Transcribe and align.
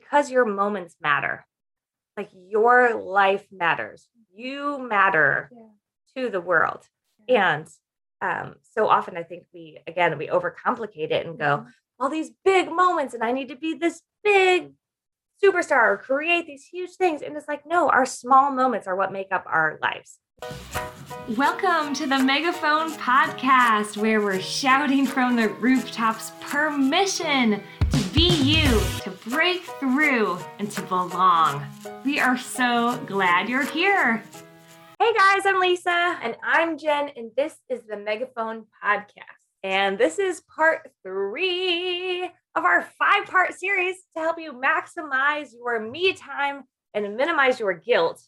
because 0.00 0.28
your 0.28 0.44
moments 0.44 0.96
matter. 1.00 1.46
Like 2.16 2.30
your 2.34 2.94
life 2.94 3.46
matters. 3.52 4.08
You 4.34 4.78
matter 4.78 5.50
Yeah. 5.52 5.68
to 6.24 6.30
the 6.30 6.40
world. 6.40 6.88
And 7.28 7.68
um, 8.20 8.56
so 8.62 8.88
often 8.88 9.16
I 9.16 9.22
think 9.22 9.44
we, 9.52 9.78
again, 9.86 10.16
we 10.18 10.26
overcomplicate 10.28 11.10
it 11.12 11.26
and 11.26 11.38
go, 11.38 11.58
Mhm. 11.58 11.72
all 12.00 12.08
these 12.08 12.30
big 12.44 12.72
moments, 12.72 13.14
and 13.14 13.22
I 13.22 13.30
need 13.32 13.48
to 13.50 13.56
be 13.56 13.74
this 13.74 14.02
big 14.24 14.72
superstar 15.42 15.82
or 15.92 15.96
create 15.98 16.46
these 16.46 16.64
huge 16.64 16.96
things. 16.96 17.22
And 17.22 17.36
it's 17.36 17.46
like, 17.46 17.64
no, 17.66 17.88
our 17.90 18.06
small 18.06 18.50
moments 18.50 18.86
are 18.88 18.96
what 18.96 19.12
make 19.12 19.28
up 19.30 19.44
our 19.46 19.78
lives. 19.80 20.18
Welcome 21.36 21.94
to 21.94 22.06
the 22.06 22.18
Megaphone 22.18 22.92
Podcast, 22.92 23.96
where 23.96 24.20
we're 24.20 24.40
shouting 24.40 25.06
from 25.06 25.36
the 25.36 25.48
rooftops 25.48 26.32
permission 26.40 27.62
be 28.14 28.28
you, 28.28 28.80
to 29.02 29.10
break 29.28 29.62
through, 29.80 30.38
and 30.60 30.70
to 30.70 30.82
belong. 30.82 31.66
We 32.04 32.20
are 32.20 32.38
so 32.38 32.96
glad 33.06 33.48
you're 33.48 33.66
here. 33.66 34.22
Hey 35.00 35.12
guys, 35.18 35.44
I'm 35.44 35.58
Lisa. 35.58 36.16
And 36.22 36.36
I'm 36.40 36.78
Jen, 36.78 37.10
and 37.16 37.32
this 37.36 37.56
is 37.68 37.80
the 37.88 37.96
Megaphone 37.96 38.66
Podcast. 38.82 39.08
And 39.64 39.98
this 39.98 40.20
is 40.20 40.42
part 40.42 40.92
three 41.02 42.30
of 42.54 42.64
our 42.64 42.82
five 43.00 43.26
part 43.26 43.52
series 43.54 43.96
to 44.16 44.22
help 44.22 44.38
you 44.38 44.52
maximize 44.52 45.48
your 45.52 45.80
me 45.80 46.12
time 46.12 46.62
and 46.94 47.16
minimize 47.16 47.58
your 47.58 47.74
guilt. 47.74 48.22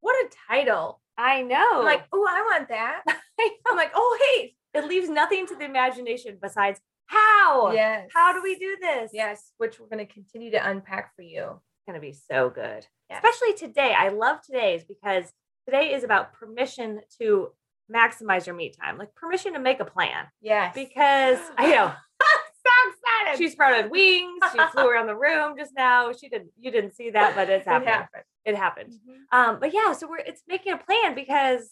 What 0.00 0.16
a 0.16 0.30
title. 0.48 0.98
I 1.18 1.42
know. 1.42 1.80
I'm 1.80 1.84
like, 1.84 2.06
oh, 2.10 2.26
I 2.26 2.40
want 2.40 2.70
that. 2.70 3.02
I'm 3.68 3.76
like, 3.76 3.92
oh, 3.94 4.18
hey. 4.38 4.54
it 4.72 4.88
leaves 4.88 5.10
nothing 5.10 5.46
to 5.48 5.56
the 5.56 5.66
imagination 5.66 6.38
besides 6.40 6.80
how. 7.10 7.72
Yes. 7.72 8.08
How 8.14 8.32
do 8.32 8.42
we 8.42 8.54
do 8.56 8.76
this? 8.80 9.10
Yes, 9.12 9.52
which 9.58 9.78
we're 9.80 9.88
going 9.88 10.06
to 10.06 10.12
continue 10.12 10.50
to 10.52 10.68
unpack 10.68 11.14
for 11.16 11.22
you. 11.22 11.42
It's 11.42 11.86
going 11.86 11.94
to 11.94 12.00
be 12.00 12.12
so 12.12 12.50
good. 12.50 12.86
Yeah. 13.08 13.18
Especially 13.22 13.54
today. 13.54 13.94
I 13.96 14.08
love 14.08 14.38
today's 14.42 14.84
because 14.84 15.24
today 15.66 15.92
is 15.94 16.04
about 16.04 16.32
permission 16.34 17.00
to 17.18 17.48
maximize 17.92 18.46
your 18.46 18.54
me 18.54 18.70
time, 18.70 18.98
like 18.98 19.14
permission 19.14 19.54
to 19.54 19.58
make 19.58 19.80
a 19.80 19.84
plan. 19.84 20.26
Yes. 20.40 20.72
Because 20.74 21.38
I 21.58 21.66
know 21.70 21.92
so 22.22 22.90
excited. 22.90 23.38
she 23.38 23.50
sprouted 23.50 23.90
wings. 23.90 24.40
She 24.52 24.58
flew 24.72 24.86
around 24.88 25.06
the 25.06 25.16
room 25.16 25.54
just 25.58 25.72
now. 25.76 26.12
She 26.12 26.28
didn't. 26.28 26.50
You 26.58 26.70
didn't 26.70 26.94
see 26.94 27.10
that, 27.10 27.34
but 27.34 27.48
it's 27.50 27.66
It 27.66 27.70
happened. 27.70 27.88
happened. 27.90 28.24
It 28.44 28.56
happened. 28.56 28.92
Mhm. 28.92 29.36
Um, 29.36 29.58
but 29.60 29.74
yeah, 29.74 29.92
so 29.92 30.08
we're 30.08 30.18
it's 30.18 30.42
making 30.48 30.72
a 30.72 30.78
plan 30.78 31.14
because 31.14 31.70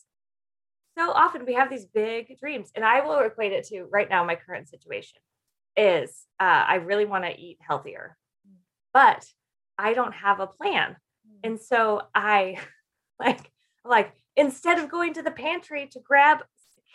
so 0.98 1.12
often 1.12 1.46
we 1.46 1.54
have 1.54 1.70
these 1.70 1.86
big 1.86 2.38
dreams, 2.38 2.70
and 2.74 2.84
I 2.84 3.00
will 3.00 3.20
equate 3.20 3.52
it 3.52 3.64
to 3.68 3.84
right 3.84 4.08
now. 4.08 4.24
My 4.24 4.34
current 4.34 4.68
situation 4.68 5.20
is 5.76 6.26
uh, 6.40 6.64
I 6.68 6.76
really 6.76 7.04
want 7.04 7.24
to 7.24 7.38
eat 7.38 7.58
healthier, 7.60 8.16
but 8.92 9.24
I 9.78 9.94
don't 9.94 10.14
have 10.14 10.40
a 10.40 10.46
plan, 10.46 10.96
and 11.44 11.60
so 11.60 12.02
I 12.14 12.58
like 13.20 13.50
like 13.84 14.12
instead 14.36 14.78
of 14.78 14.90
going 14.90 15.14
to 15.14 15.22
the 15.22 15.30
pantry 15.30 15.88
to 15.92 16.00
grab 16.00 16.38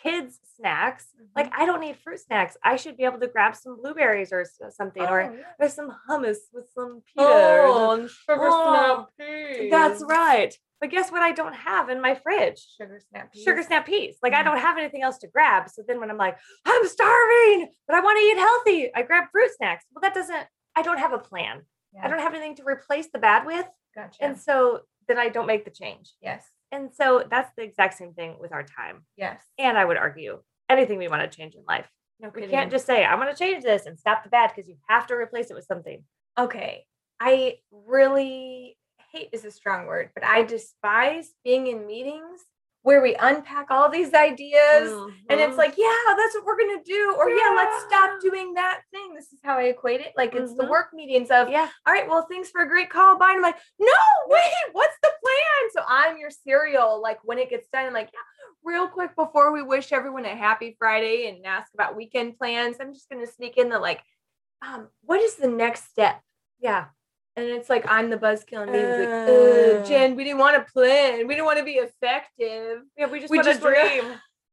kids 0.04 0.38
snacks, 0.56 1.06
like 1.34 1.50
I 1.56 1.64
don't 1.66 1.80
need 1.80 1.96
fruit 1.96 2.20
snacks. 2.20 2.56
I 2.62 2.76
should 2.76 2.96
be 2.96 3.04
able 3.04 3.18
to 3.20 3.26
grab 3.26 3.56
some 3.56 3.76
blueberries 3.80 4.32
or 4.32 4.44
something, 4.70 5.02
or 5.02 5.22
Oh, 5.22 5.32
yeah. 5.32 5.42
or 5.58 5.68
some 5.68 5.90
hummus 6.08 6.36
with 6.52 6.68
some 6.74 7.02
pita. 7.06 7.26
or 7.26 7.66
some- 7.66 7.76
Oh, 7.76 7.90
and 7.92 8.10
sugar 8.10 8.48
Oh, 8.52 9.06
snap 9.16 9.28
peas. 9.28 9.70
that's 9.70 10.02
right. 10.04 10.54
But 10.80 10.90
guess 10.90 11.10
what? 11.10 11.22
I 11.22 11.32
don't 11.32 11.54
have 11.54 11.88
in 11.88 12.00
my 12.02 12.14
fridge 12.14 12.58
Sugar 12.76 13.00
snap 13.08 13.32
peas. 13.32 13.42
sugar 13.42 13.62
snap 13.62 13.86
peas. 13.86 14.18
Like 14.22 14.34
I 14.34 14.42
Mm. 14.42 14.44
don't 14.46 14.58
have 14.58 14.76
anything 14.76 15.02
else 15.02 15.16
to 15.18 15.28
grab. 15.28 15.68
So 15.70 15.82
then 15.86 15.98
when 15.98 16.10
I'm 16.10 16.18
like, 16.18 16.38
I'm 16.66 16.86
starving, 16.86 17.72
but 17.86 17.96
I 17.96 18.00
want 18.00 18.18
to 18.18 18.24
eat 18.24 18.38
healthy, 18.38 18.94
I 18.94 19.02
grab 19.02 19.24
fruit 19.32 19.50
snacks. 19.56 19.84
Well, 19.92 20.02
that 20.02 20.12
doesn't. 20.14 20.46
I 20.76 20.82
don't 20.82 20.98
have 20.98 21.12
a 21.14 21.18
plan. 21.18 21.62
I 22.02 22.08
don't 22.08 22.18
have 22.18 22.34
anything 22.34 22.56
to 22.56 22.64
replace 22.64 23.08
the 23.12 23.20
bad 23.20 23.46
with, 23.46 23.66
Gotcha. 23.94 24.22
and 24.24 24.36
so 24.38 24.80
then 25.06 25.16
I 25.18 25.28
don't 25.28 25.46
make 25.46 25.64
the 25.64 25.70
change. 25.70 26.12
yes. 26.20 26.44
And 26.74 26.90
so 26.92 27.24
that's 27.30 27.50
the 27.56 27.62
exact 27.62 27.94
same 27.94 28.14
thing 28.14 28.36
with 28.40 28.52
our 28.52 28.64
time. 28.64 29.04
Yes. 29.16 29.40
And 29.58 29.78
I 29.78 29.84
would 29.84 29.96
argue 29.96 30.40
anything 30.68 30.98
we 30.98 31.08
want 31.08 31.22
to 31.30 31.36
change 31.36 31.54
in 31.54 31.62
life. 31.68 31.86
No 32.20 32.30
We 32.34 32.46
can't 32.48 32.70
just 32.70 32.86
say, 32.86 33.04
I'm 33.04 33.20
going 33.20 33.32
to 33.32 33.38
change 33.38 33.62
this 33.62 33.86
and 33.86 33.98
stop 33.98 34.24
the 34.24 34.30
bad 34.30 34.50
because 34.54 34.68
you 34.68 34.76
have 34.88 35.06
to 35.08 35.14
replace 35.14 35.50
it 35.50 35.54
with 35.54 35.66
something. 35.66 36.02
okay, 36.38 36.84
I 37.20 37.58
really 37.70 38.76
hate 39.12 39.28
is 39.32 39.44
a 39.44 39.50
strong 39.52 39.86
word, 39.86 40.10
but 40.16 40.24
I 40.24 40.42
despise 40.42 41.32
being 41.44 41.68
in 41.68 41.86
meetings 41.86 42.40
where 42.82 43.00
we 43.00 43.14
unpack 43.14 43.70
all 43.70 43.88
these 43.88 44.12
ideas 44.12 44.92
and 45.30 45.40
it's 45.40 45.54
Mhm. 45.54 45.56
like, 45.56 45.74
yeah, 45.78 46.14
that's 46.18 46.34
what 46.34 46.44
we're 46.44 46.58
gonna 46.58 46.82
do, 46.84 47.14
or 47.16 47.30
yeah, 47.30 47.54
let's 47.56 47.84
stop 47.84 48.20
doing 48.20 48.52
that 48.54 48.82
thing. 48.90 49.14
This 49.14 49.32
is 49.32 49.38
how 49.42 49.56
I 49.58 49.64
equate 49.74 50.00
it. 50.00 50.12
Like 50.16 50.34
it's 50.34 50.54
the 50.54 50.64
Mhm. 50.64 50.68
work 50.68 50.92
meetings 50.92 51.30
of, 51.30 51.48
yeah. 51.48 51.70
all 51.86 51.92
right, 51.94 52.06
well, 52.08 52.26
thanks 52.30 52.50
for 52.50 52.60
a 52.62 52.68
great 52.68 52.90
call. 52.90 53.16
Bye. 53.16 53.28
And 53.28 53.36
I'm 53.36 53.42
like, 53.42 53.56
no, 53.78 53.92
wait, 54.26 54.72
what's 54.72 54.98
the 55.02 55.12
plan? 55.34 55.70
So 55.72 55.80
I'm 55.86 56.18
your 56.18 56.30
cereal. 56.30 57.00
Like 57.02 57.18
when 57.24 57.38
it 57.38 57.50
gets 57.50 57.68
done, 57.72 57.86
I'm 57.86 57.92
like, 57.92 58.10
yeah, 58.12 58.20
real 58.64 58.86
quick 58.88 59.14
before 59.16 59.52
we 59.52 59.62
wish 59.62 59.92
everyone 59.92 60.24
a 60.24 60.34
happy 60.34 60.76
Friday 60.78 61.28
and 61.28 61.44
ask 61.46 61.72
about 61.74 61.96
weekend 61.96 62.38
plans, 62.38 62.76
I'm 62.80 62.92
just 62.94 63.08
gonna 63.08 63.26
sneak 63.26 63.56
in 63.58 63.68
the 63.68 63.78
like, 63.78 64.02
um, 64.66 64.88
what 65.02 65.20
is 65.20 65.36
the 65.36 65.48
next 65.48 65.90
step? 65.90 66.20
Yeah. 66.60 66.86
And 67.36 67.46
it's 67.46 67.68
like 67.68 67.84
I'm 67.90 68.10
the 68.10 68.16
buzzkill 68.16 68.62
and 68.62 68.72
David's 68.72 69.10
uh, 69.10 69.80
Uh. 69.82 69.84
Jen, 69.86 70.14
we 70.16 70.24
didn't 70.24 70.38
want 70.38 70.56
to 70.64 70.72
plan. 70.72 71.26
We 71.26 71.34
didn't 71.34 71.46
want 71.46 71.58
to 71.58 71.64
be 71.64 71.72
effective. 71.72 72.82
Yeah. 72.96 73.06
We 73.08 73.20
just 73.20 73.30
We 73.30 73.38
want 73.38 73.48
just 73.48 73.60
wanna- 73.62 73.76
dream. 73.88 74.04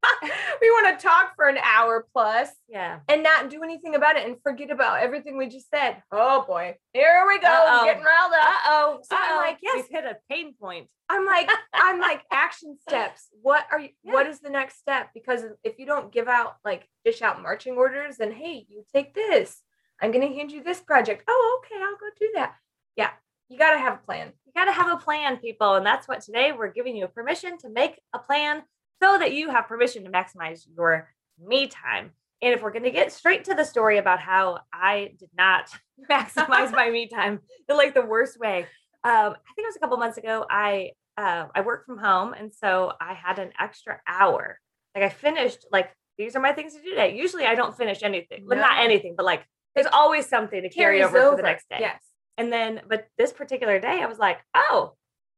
we 0.61 0.69
want 0.71 0.99
to 0.99 1.03
talk 1.03 1.35
for 1.35 1.47
an 1.47 1.57
hour 1.57 2.07
plus 2.13 2.49
yeah. 2.67 2.99
and 3.07 3.21
not 3.21 3.49
do 3.49 3.63
anything 3.63 3.95
about 3.95 4.15
it 4.15 4.25
and 4.25 4.37
forget 4.41 4.71
about 4.71 4.99
everything 5.01 5.37
we 5.37 5.47
just 5.47 5.69
said. 5.69 6.01
Oh 6.11 6.43
boy, 6.47 6.75
here 6.93 7.25
we 7.27 7.39
go, 7.39 7.47
Uh-oh. 7.47 7.85
getting 7.85 8.03
riled 8.03 8.33
up. 8.33 8.43
Uh-oh. 8.43 8.99
So 9.03 9.15
I'm 9.19 9.37
like, 9.37 9.59
yes. 9.61 9.75
We've 9.75 10.01
hit 10.01 10.05
a 10.05 10.17
pain 10.29 10.53
point. 10.59 10.89
I'm 11.09 11.25
like, 11.25 11.49
I'm 11.73 11.99
like, 11.99 12.23
action 12.31 12.77
steps. 12.87 13.27
What 13.41 13.65
are 13.71 13.79
you? 13.79 13.89
Yeah. 14.03 14.13
What 14.13 14.27
is 14.27 14.39
the 14.39 14.49
next 14.49 14.79
step? 14.79 15.09
Because 15.13 15.43
if 15.63 15.77
you 15.77 15.85
don't 15.85 16.11
give 16.11 16.27
out 16.27 16.55
like 16.65 16.87
dish 17.05 17.21
out 17.21 17.41
marching 17.41 17.75
orders, 17.75 18.17
then 18.17 18.31
hey, 18.31 18.65
you 18.69 18.83
take 18.93 19.13
this. 19.13 19.61
I'm 20.01 20.11
gonna 20.11 20.27
hand 20.27 20.51
you 20.51 20.63
this 20.63 20.79
project. 20.79 21.23
Oh, 21.27 21.61
okay, 21.63 21.81
I'll 21.81 21.91
go 21.91 22.07
do 22.19 22.29
that. 22.35 22.55
Yeah, 22.95 23.11
you 23.49 23.57
gotta 23.57 23.77
have 23.77 23.93
a 23.93 24.05
plan. 24.05 24.33
You 24.53 24.59
got 24.59 24.65
to 24.65 24.73
have 24.73 24.91
a 24.91 25.01
plan, 25.01 25.37
people. 25.37 25.75
And 25.75 25.85
that's 25.85 26.07
what 26.07 26.21
today 26.21 26.51
we're 26.51 26.71
giving 26.71 26.95
you 26.95 27.07
permission 27.07 27.57
to 27.59 27.69
make 27.69 28.01
a 28.13 28.19
plan 28.19 28.63
so 29.01 29.17
that 29.17 29.33
you 29.33 29.49
have 29.49 29.67
permission 29.67 30.03
to 30.03 30.11
maximize 30.11 30.65
your 30.75 31.09
me 31.39 31.67
time. 31.67 32.11
And 32.41 32.53
if 32.53 32.61
we're 32.61 32.71
going 32.71 32.83
to 32.83 32.91
get 32.91 33.11
straight 33.11 33.45
to 33.45 33.53
the 33.53 33.63
story 33.63 33.97
about 33.97 34.19
how 34.19 34.59
I 34.73 35.13
did 35.17 35.29
not 35.37 35.69
maximize 36.09 36.71
my 36.71 36.89
me 36.89 37.07
time 37.07 37.39
in 37.69 37.77
like 37.77 37.93
the 37.93 38.05
worst 38.05 38.39
way, 38.39 38.65
um, 39.03 39.33
I 39.33 39.53
think 39.55 39.65
it 39.65 39.67
was 39.67 39.75
a 39.75 39.79
couple 39.79 39.97
months 39.97 40.17
ago. 40.17 40.45
I 40.49 40.91
uh, 41.17 41.47
I 41.53 41.61
work 41.61 41.85
from 41.85 41.97
home, 41.97 42.33
and 42.33 42.53
so 42.53 42.93
I 42.99 43.13
had 43.13 43.37
an 43.37 43.51
extra 43.59 43.99
hour. 44.07 44.59
Like 44.95 45.03
I 45.03 45.09
finished 45.09 45.65
like 45.71 45.91
these 46.17 46.35
are 46.35 46.39
my 46.39 46.53
things 46.53 46.73
to 46.73 46.81
do 46.81 46.89
today. 46.89 47.17
Usually 47.17 47.45
I 47.45 47.55
don't 47.55 47.75
finish 47.75 48.03
anything, 48.03 48.45
but 48.47 48.57
not 48.57 48.79
anything, 48.79 49.15
but 49.15 49.25
like 49.25 49.43
there's 49.75 49.87
always 49.91 50.27
something 50.27 50.61
to 50.61 50.69
carry 50.69 50.99
Carries 50.99 51.15
over, 51.15 51.31
for 51.31 51.37
the 51.37 51.43
next 51.43 51.69
day. 51.69 51.77
Yes. 51.79 52.01
And 52.37 52.51
then, 52.51 52.81
but 52.87 53.07
this 53.17 53.31
particular 53.31 53.79
day, 53.79 54.01
I 54.01 54.05
was 54.05 54.17
like, 54.17 54.39
oh, 54.55 54.93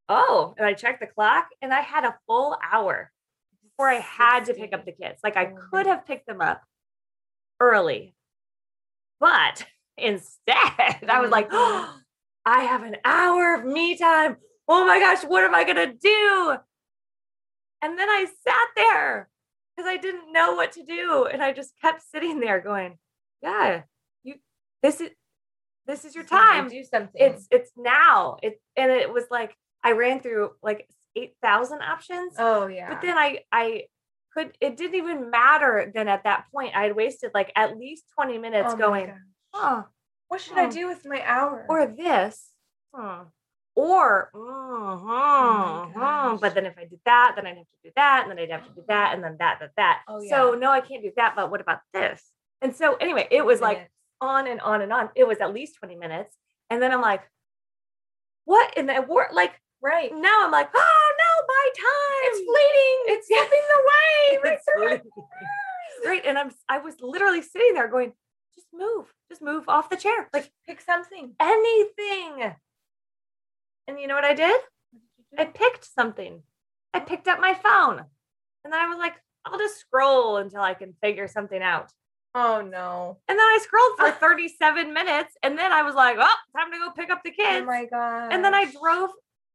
oh. 0.10 0.54
And 0.58 0.66
I 0.66 0.74
checked 0.74 1.00
the 1.00 1.08
clock 1.08 1.48
and 1.62 1.74
I 1.74 1.82
had 1.82 2.04
a 2.04 2.16
full 2.28 2.58
hour 2.72 3.12
before 3.78 3.90
I 3.90 4.00
had 4.00 4.46
to 4.46 4.54
pick 4.54 4.74
up 4.74 4.86
the 4.86 4.92
kids. 4.92 5.20
Like 5.24 5.38
I 5.38 5.48
Oh, 5.48 5.56
could 5.72 5.88
have 5.88 6.06
picked 6.06 6.28
them 6.28 6.42
up 6.42 6.62
early. 7.60 8.16
But 9.20 9.66
instead, 9.98 10.56
I 11.10 11.20
was 11.22 11.32
like, 11.32 11.50
oh, 11.52 12.00
I 12.46 12.64
have 12.64 12.84
an 12.84 12.98
hour 13.06 13.56
of 13.56 13.66
me 13.66 13.98
time. 13.98 14.38
Oh 14.68 14.86
my 14.86 15.00
gosh, 15.00 15.24
what 15.24 15.44
am 15.44 15.56
I 15.56 15.64
going 15.64 15.78
to 15.78 15.94
do? 15.94 16.56
And 17.82 17.98
then 17.98 18.10
I 18.10 18.26
sat 18.46 18.68
there 18.76 19.30
because 19.76 19.90
I 19.90 19.98
didn't 19.98 20.32
know 20.32 20.54
what 20.54 20.74
to 20.74 20.84
do. 20.84 21.26
And 21.32 21.42
I 21.42 21.52
just 21.54 21.74
kept 21.82 22.02
sitting 22.02 22.40
there 22.40 22.60
going, 22.60 22.98
yeah, 23.42 23.84
you, 24.24 24.36
this 24.82 25.02
is, 25.02 25.10
this 25.86 26.06
is 26.06 26.16
your 26.16 26.24
time 26.24 26.64
time 26.64 26.70
do 26.70 26.84
something. 26.84 27.12
it's 27.16 27.48
it's 27.52 27.72
now 27.76 28.38
it 28.42 28.62
and 28.78 28.90
it 28.90 29.12
was 29.12 29.26
like 29.30 29.54
i 29.84 29.92
ran 29.92 30.22
through 30.22 30.52
like 30.62 30.88
8000 31.16 31.82
options 31.82 32.34
oh 32.38 32.68
yeah. 32.68 32.90
but 32.90 33.02
then 33.02 33.18
i 33.18 33.40
i 33.52 33.84
could 34.34 34.52
it 34.60 34.78
didn't 34.78 34.96
even 34.96 35.30
matter 35.30 35.92
then 35.94 36.08
at 36.08 36.24
that 36.24 36.46
point 36.52 36.76
i 36.76 36.84
had 36.84 36.96
wasted 36.96 37.32
like 37.34 37.52
at 37.56 37.78
least 37.78 38.06
20 38.16 38.38
minutes 38.40 38.74
Oh 38.74 38.78
going 38.78 39.14
huh 39.54 39.84
what 40.30 40.42
should 40.42 40.58
I 40.58 40.66
hmm. 40.66 40.72
do 40.72 40.88
with 40.88 41.06
my 41.06 41.22
hour? 41.24 41.66
or 41.70 41.86
this 41.86 42.50
hmm, 42.94 43.24
or 43.76 44.32
mhm, 44.34 45.94
Oh 45.96 46.38
but 46.42 46.56
then 46.56 46.66
if 46.66 46.78
i 46.78 46.86
did 46.86 47.00
that 47.06 47.34
then 47.36 47.46
i'd 47.46 47.58
have 47.58 47.66
to 47.66 47.78
do 47.84 47.92
that 47.96 48.24
and 48.24 48.32
then 48.32 48.40
i'd 48.40 48.52
have 48.52 48.66
to 48.68 48.74
do 48.74 48.84
that 48.88 49.14
and 49.14 49.24
then 49.24 49.36
that 49.40 49.60
that 49.60 49.72
that 49.78 50.02
Oh, 50.08 50.20
so 50.28 50.56
no 50.56 50.72
i 50.72 50.82
can't 50.82 51.04
do 51.04 51.12
that 51.18 51.36
but 51.36 51.52
what 51.52 51.62
about 51.62 51.80
this 51.94 52.24
and 52.62 52.76
so 52.76 52.96
anyway 52.96 53.28
it 53.30 53.46
was 53.46 53.62
like 53.62 53.90
on 54.24 54.48
and 54.48 54.62
on 54.62 54.82
and 54.82 54.92
on. 54.92 55.10
It 55.16 55.28
was 55.28 55.40
at 55.40 55.54
least 55.54 55.76
20 55.80 55.96
minutes. 55.96 56.36
And 56.70 56.82
then 56.82 56.92
I'm 56.92 57.02
like, 57.02 57.22
what 58.46 58.76
in 58.78 58.88
the 58.88 59.06
world? 59.08 59.34
Like 59.34 59.54
right. 59.82 60.12
now 60.14 60.46
I'm 60.46 60.52
like, 60.52 60.70
oh 60.74 61.03
my 61.48 61.70
time. 61.76 62.32
It's 62.32 62.40
fleeting. 62.40 63.00
It's 63.08 63.28
slipping 63.28 63.68
away. 63.80 64.40
Right 64.44 64.54
It's 64.54 64.66
fleeting. 64.76 65.12
right. 66.06 66.26
And 66.26 66.38
I'm 66.38 66.52
I 66.70 66.80
was 66.80 66.96
literally 67.02 67.42
sitting 67.42 67.74
there 67.74 67.88
going, 67.88 68.14
just 68.56 68.68
move, 68.74 69.14
just 69.30 69.42
move 69.42 69.68
off 69.68 69.90
the 69.90 69.98
chair, 69.98 70.30
like 70.34 70.52
Pick 70.68 70.82
something. 70.82 71.34
anything. 71.40 72.54
And 73.88 74.00
you 74.00 74.08
know 74.08 74.16
what 74.16 74.24
I 74.26 74.34
did? 74.34 74.60
I 75.38 75.46
picked 75.46 75.86
something. 75.86 76.42
I 76.94 77.00
oh. 77.00 77.02
picked 77.02 77.28
up 77.28 77.40
my 77.40 77.54
phone. 77.54 78.00
And 78.64 78.72
then 78.72 78.80
I 78.80 78.88
was 78.88 78.98
like, 78.98 79.16
I'll 79.46 79.58
just 79.60 79.80
scroll 79.80 80.38
until 80.38 80.62
I 80.62 80.74
can 80.74 80.94
figure 81.02 81.28
something 81.28 81.62
out. 81.62 81.92
Oh 82.36 82.62
no. 82.62 83.18
And 83.28 83.38
then 83.38 83.46
I 83.46 83.60
scrolled 83.62 83.98
for 83.98 84.12
37 84.20 84.94
minutes. 84.94 85.36
And 85.44 85.58
then 85.58 85.72
I 85.72 85.84
was 85.84 85.96
like, 85.96 86.18
oh, 86.20 86.36
time 86.58 86.72
to 86.72 86.78
go 86.78 86.92
pick 86.92 87.10
up 87.10 87.22
the 87.24 87.32
oh 87.32 87.44
kids. 87.44 87.64
Oh 87.64 87.66
my 87.66 87.86
god. 87.86 88.32
and 88.34 88.44
then 88.44 88.54
I 88.54 88.66
drove 88.66 89.10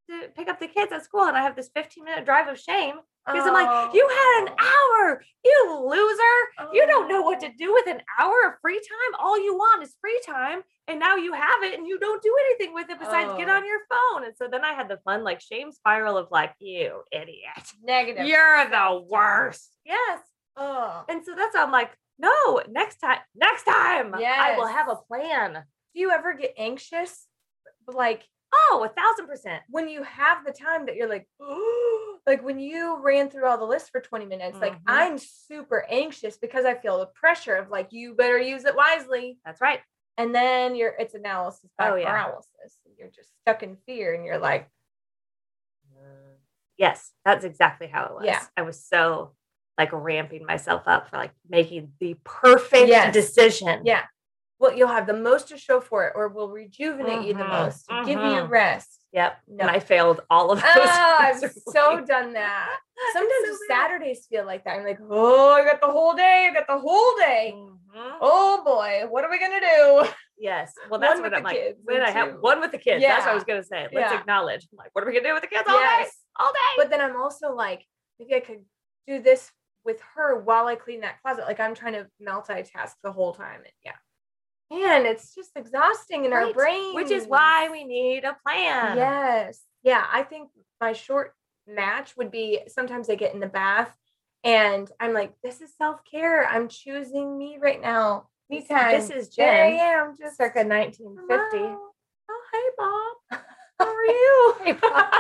to 0.09 0.29
pick 0.37 0.49
up 0.49 0.61
the 0.61 0.67
kids 0.67 0.93
at 0.93 1.05
school. 1.05 1.25
And 1.25 1.37
I 1.37 1.43
have 1.43 1.57
this 1.57 1.71
15 1.75 2.05
minute 2.05 2.25
drive 2.25 2.49
of 2.49 2.59
shame 2.59 2.97
because 3.27 3.47
I'm 3.47 3.53
like, 3.53 3.95
you 3.95 4.09
had 4.09 4.43
an 4.43 4.55
oh. 4.59 5.09
hour, 5.11 5.23
you 5.45 5.89
loser. 5.91 6.73
You 6.75 6.87
don't 6.87 7.09
know 7.09 7.23
what 7.23 7.41
to 7.41 7.49
oh. 7.49 7.53
do 7.59 7.73
with 7.73 7.87
an 7.87 8.01
hour 8.19 8.35
of 8.47 8.55
free 8.63 8.79
time. 8.79 9.21
All 9.21 9.39
you 9.39 9.55
want 9.55 9.83
is 9.83 9.95
free 10.01 10.21
time. 10.25 10.63
And 10.87 10.99
now 10.99 11.17
you 11.17 11.35
have 11.35 11.63
it 11.63 11.79
and 11.79 11.87
you 11.87 11.99
don't 11.99 12.23
do 12.23 12.35
anything 12.47 12.75
with 12.75 12.89
it 12.89 12.99
besides 12.99 13.31
get 13.37 13.49
Oh. 13.49 13.57
on 13.57 13.67
your 13.67 13.81
phone. 13.91 14.25
And 14.25 14.35
so 14.37 14.49
then 14.51 14.65
I 14.65 14.73
had 14.73 14.89
the 14.89 14.99
fun, 15.05 15.23
like, 15.25 15.41
shame 15.41 15.71
spiral 15.71 16.17
of, 16.17 16.29
like, 16.31 16.55
you 16.59 17.03
idiot. 17.13 17.73
negative. 17.83 18.27
You're 18.27 18.71
the 18.71 19.05
worst. 19.07 19.77
Yes. 19.85 20.21
Oh. 20.57 21.05
And 21.09 21.23
so 21.25 21.35
that's 21.35 21.55
why 21.55 21.63
I'm 21.63 21.71
like, 21.71 21.91
no, 22.19 22.63
next 22.69 22.97
time, 22.97 23.19
next 23.35 23.65
time, 23.65 24.15
I 24.15 24.55
will 24.57 24.67
have 24.67 24.89
a 24.89 24.97
plan. 24.97 25.65
Do 25.95 26.01
you 26.01 26.11
ever 26.11 26.35
get 26.35 26.55
anxious? 26.59 27.27
Like 27.87 28.25
Oh, 28.53 28.85
a 28.85 28.89
thousand 28.89 29.27
percent. 29.27 29.63
when 29.69 29.89
you 29.89 30.03
have 30.03 30.45
the 30.45 30.53
time 30.53 30.87
that 30.87 30.97
you're 30.97 31.09
like, 31.09 31.29
like 32.27 32.43
when 32.45 32.59
you 32.59 32.99
ran 33.03 33.29
through 33.31 33.47
all 33.47 33.59
the 33.59 33.65
lists 33.65 33.89
for 33.91 34.01
20 34.01 34.25
minutes, 34.27 34.59
like 34.61 34.75
Mhm. 34.75 34.83
I'm 34.87 35.19
super 35.19 35.85
anxious 35.89 36.37
because 36.39 36.65
I 36.65 36.75
feel 36.75 36.99
the 36.99 37.07
pressure 37.07 37.57
of 37.57 37.71
like, 37.71 37.89
you 37.93 38.15
better 38.15 38.39
use 38.39 38.65
it 38.65 38.75
wisely. 38.77 39.39
That's 39.45 39.61
right. 39.61 39.81
And 40.17 40.35
then 40.35 40.75
you're 40.75 40.95
it's 40.99 41.15
analysis 41.15 41.71
by 41.79 41.91
Oh, 41.91 41.95
yeah. 41.95 42.11
paralysis. 42.11 42.79
You're 42.99 43.09
just 43.11 43.31
stuck 43.43 43.63
in 43.63 43.77
fear 43.87 44.15
and 44.15 44.25
you're 44.25 44.39
like, 44.39 44.69
Yes, 46.77 47.11
that's 47.25 47.45
exactly 47.45 47.89
how 47.89 48.05
it 48.05 48.13
was. 48.15 48.25
Yeah. 48.25 48.45
I 48.57 48.63
was 48.63 48.85
so 48.85 49.35
like 49.77 49.91
ramping 49.93 50.45
myself 50.47 50.83
up 50.87 51.11
for 51.11 51.17
like 51.17 51.33
making 51.49 51.93
the 51.99 52.15
perfect 52.25 52.89
Yes. 52.89 53.13
decision. 53.13 53.83
yeah. 53.85 54.05
Well, 54.59 54.75
you'll 54.77 54.89
have 54.89 55.07
the 55.07 55.15
most 55.15 55.49
to 55.49 55.57
show 55.57 55.81
for 55.81 56.07
it, 56.09 56.15
or 56.17 56.29
will 56.29 56.51
rejuvenate 56.51 57.23
you 57.27 57.33
the 57.35 57.45
Mhm, 57.45 57.49
most, 57.49 57.87
to 57.89 58.03
give 58.05 58.19
you 58.19 58.43
mhm. 58.43 58.49
rest. 58.51 59.05
Yep. 59.13 59.39
No. 59.49 59.63
And 59.63 59.71
I 59.71 59.79
failed 59.79 60.21
all 60.31 60.51
of 60.51 60.61
those. 60.61 60.69
Ah, 60.75 61.17
I've 61.21 61.41
so 61.73 62.01
done 62.05 62.33
that. 62.35 62.77
Sometimes 63.13 63.49
so. 63.49 63.57
Saturdays 63.69 64.27
feel 64.27 64.45
like 64.45 64.65
that. 64.65 64.77
I'm 64.77 64.85
like, 64.85 64.99
oh, 65.09 65.53
I 65.53 65.65
got 65.65 65.81
the 65.81 65.87
whole 65.91 66.15
day. 66.15 66.49
I 66.51 66.55
got 66.55 66.67
the 66.67 66.79
whole 66.79 67.17
day. 67.19 67.55
Mhm. 67.57 68.17
Oh 68.21 68.63
boy, 68.65 69.07
what 69.09 69.25
are 69.25 69.31
we 69.31 69.39
gonna 69.39 69.61
do? 69.61 70.09
Yes. 70.37 70.73
Well, 70.91 71.01
that's 71.01 71.21
what 71.21 71.35
I'm 71.35 71.43
like. 71.43 71.57
kids 71.57 71.79
When 71.85 72.03
I 72.03 72.11
have 72.11 72.37
one 72.41 72.61
with 72.61 72.73
the 72.73 72.79
kids. 72.79 73.03
That's 73.03 73.25
what 73.25 73.33
I 73.33 73.35
was 73.35 73.45
gonna 73.45 73.63
say. 73.65 73.89
Let's 73.93 74.13
Yeah. 74.13 74.21
acknowledge. 74.21 74.69
I'm 74.73 74.77
like, 74.77 74.91
what 74.93 75.05
are 75.05 75.07
we 75.07 75.13
gonna 75.15 75.29
do 75.29 75.35
with 75.35 75.43
the 75.43 75.49
kids 75.49 75.65
all 75.69 75.79
day? 75.79 76.07
All 76.37 76.53
day. 76.53 76.75
But 76.77 76.91
then 76.91 77.01
I'm 77.01 77.17
also 77.21 77.53
like, 77.55 77.85
maybe 78.19 78.35
I 78.35 78.41
could 78.41 78.65
do 79.07 79.21
this 79.21 79.51
with 79.85 80.01
her 80.15 80.39
while 80.41 80.67
I 80.67 80.75
clean 80.75 81.01
that 81.01 81.21
closet. 81.23 81.45
Like 81.47 81.61
I'm 81.61 81.75
trying 81.75 81.95
to 81.95 82.07
multitask 82.21 82.93
the 83.03 83.13
whole 83.13 83.33
time. 83.35 83.61
And 83.65 83.73
yeah. 83.85 83.93
Man, 84.71 85.07
it's 85.07 85.35
just 85.35 85.51
exhausting 85.57 86.25
in 86.25 86.33
our 86.33 86.53
brain. 86.53 86.95
Which 86.95 87.11
is 87.11 87.27
why 87.27 87.69
we 87.71 87.85
need 87.85 88.25
a 88.25 88.37
plan. 88.47 88.97
Yes. 88.97 89.61
Yeah. 89.83 90.05
I 90.13 90.23
think 90.23 90.51
my 90.81 90.93
short 90.93 91.35
match 91.67 92.17
would 92.17 92.31
be 92.31 92.61
sometimes 92.69 93.09
I 93.09 93.15
get 93.15 93.35
in 93.35 93.41
the 93.41 93.47
bath 93.47 93.95
and 94.45 94.91
I'm 95.01 95.13
like, 95.15 95.33
this 95.43 95.61
is 95.61 95.71
self 95.77 96.01
care. 96.11 96.47
I'm 96.47 96.69
choosing 96.69 97.37
me 97.39 97.59
right 97.61 97.81
now. 97.81 98.29
Me 98.51 98.63
time. 98.63 98.93
this 98.93 99.11
is 99.11 99.29
There 99.35 99.65
I 99.65 99.69
am. 99.69 100.15
Just 100.19 100.37
Circa 100.37 100.65
1950. 100.65 101.59
Hello. 101.59 101.79
Oh, 102.31 102.43
hey, 102.53 102.71
Bob. 102.79 103.43
How 103.79 103.87
are 103.87 104.05
you? 104.05 104.55
Hey, 104.65 104.73
Bob. 104.73 105.13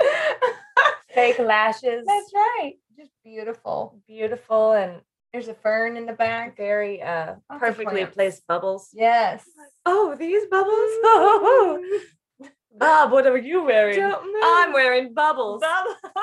Fake 1.14 1.38
lashes. 1.38 2.04
That's 2.06 2.32
right. 2.34 2.74
Just 2.96 3.10
beautiful. 3.24 4.00
beautiful 4.06 4.72
and 4.72 5.00
There's 5.32 5.48
a 5.48 5.54
fern 5.54 5.96
in 5.96 6.04
the 6.06 6.12
back. 6.12 6.56
very 6.56 7.00
uh 7.02 7.36
perfectly 7.58 8.04
placed 8.06 8.46
bubbles. 8.46 8.90
Yes. 8.92 9.44
Oh, 9.86 10.14
these 10.18 10.44
bubbles. 10.50 10.90
Oh, 11.04 12.00
Bob, 12.78 13.12
what 13.12 13.26
are 13.26 13.36
you 13.38 13.64
wearing? 13.64 13.98
I'm 14.42 14.72
wearing 14.72 15.14
bubbles. 15.14 15.60
Bubbles. 15.62 15.96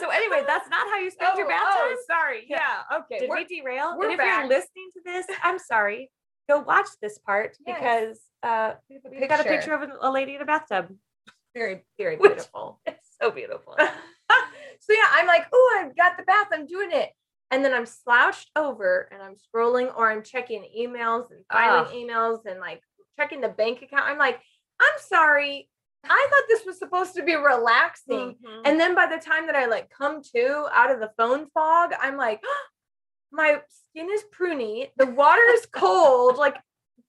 So 0.00 0.08
anyway, 0.10 0.42
that's 0.46 0.68
not 0.70 0.86
how 0.88 0.98
you 0.98 1.10
spend 1.10 1.36
your 1.36 1.46
Oh, 1.46 1.50
bath 1.50 1.62
oh, 1.66 1.88
time. 1.88 1.96
sorry. 2.06 2.44
Yeah. 2.48 2.60
Yeah. 2.90 2.98
Okay. 2.98 3.18
Did 3.20 3.28
we're- 3.30 3.44
we 3.50 3.56
derail? 3.60 3.96
we're 3.98 4.04
and 4.04 4.12
if 4.12 4.18
back. 4.18 4.40
you're 4.40 4.48
listening 4.48 4.90
to 4.94 5.00
this, 5.04 5.26
I'm 5.42 5.58
sorry. 5.58 6.10
Go 6.48 6.60
watch 6.60 6.86
this 7.02 7.18
part 7.18 7.56
Yes. 7.66 7.78
because 7.78 8.18
uh, 8.42 8.74
we 8.88 8.94
have 8.96 9.04
a 9.06 9.20
we 9.20 9.26
got 9.26 9.40
a 9.40 9.44
picture 9.44 9.72
of 9.74 9.88
a, 10.00 10.10
lady 10.10 10.36
in 10.36 10.42
a 10.42 10.44
bathtub. 10.44 10.94
very, 11.54 11.84
very 11.98 12.16
Which- 12.18 12.32
beautiful. 12.34 12.80
It's 12.86 13.16
so 13.20 13.30
beautiful. 13.32 13.76
So 14.86 14.92
yeah, 14.92 15.08
I'm 15.12 15.26
like, 15.26 15.46
oh, 15.52 15.80
I've 15.80 15.96
got 15.96 16.16
the 16.16 16.24
bath. 16.24 16.48
I'm 16.52 16.66
doing 16.66 16.90
it. 16.92 17.10
And 17.50 17.64
then 17.64 17.72
I'm 17.72 17.86
slouched 17.86 18.50
over 18.56 19.08
and 19.12 19.22
I'm 19.22 19.34
scrolling 19.36 19.94
or 19.96 20.10
I'm 20.10 20.22
checking 20.22 20.64
emails 20.76 21.30
and 21.30 21.44
filing 21.52 21.86
emails 21.94 22.46
and 22.46 22.58
like 22.58 22.80
checking 23.16 23.40
the 23.40 23.48
bank 23.48 23.82
account. 23.82 24.04
I'm 24.06 24.18
like, 24.18 24.40
I'm 24.80 24.98
sorry. 24.98 25.68
I 26.04 26.28
thought 26.30 26.42
this 26.48 26.66
was 26.66 26.78
supposed 26.78 27.14
to 27.14 27.22
be 27.22 27.34
relaxing. 27.34 28.36
Mhm. 28.44 28.60
And 28.64 28.78
then 28.78 28.94
by 28.94 29.06
the 29.06 29.18
time 29.18 29.46
that 29.46 29.56
I 29.56 29.66
like 29.66 29.88
come 29.88 30.20
to 30.34 30.66
out 30.72 30.90
of 30.90 31.00
the 31.00 31.10
phone 31.16 31.48
fog, 31.50 31.92
I'm 32.00 32.16
like, 32.16 32.42
my 33.32 33.60
skin 33.68 34.08
is 34.12 34.24
pruny. 34.38 34.90
The 34.96 35.06
water 35.06 35.42
is 35.54 35.66
cold. 35.72 36.36
Like, 36.36 36.56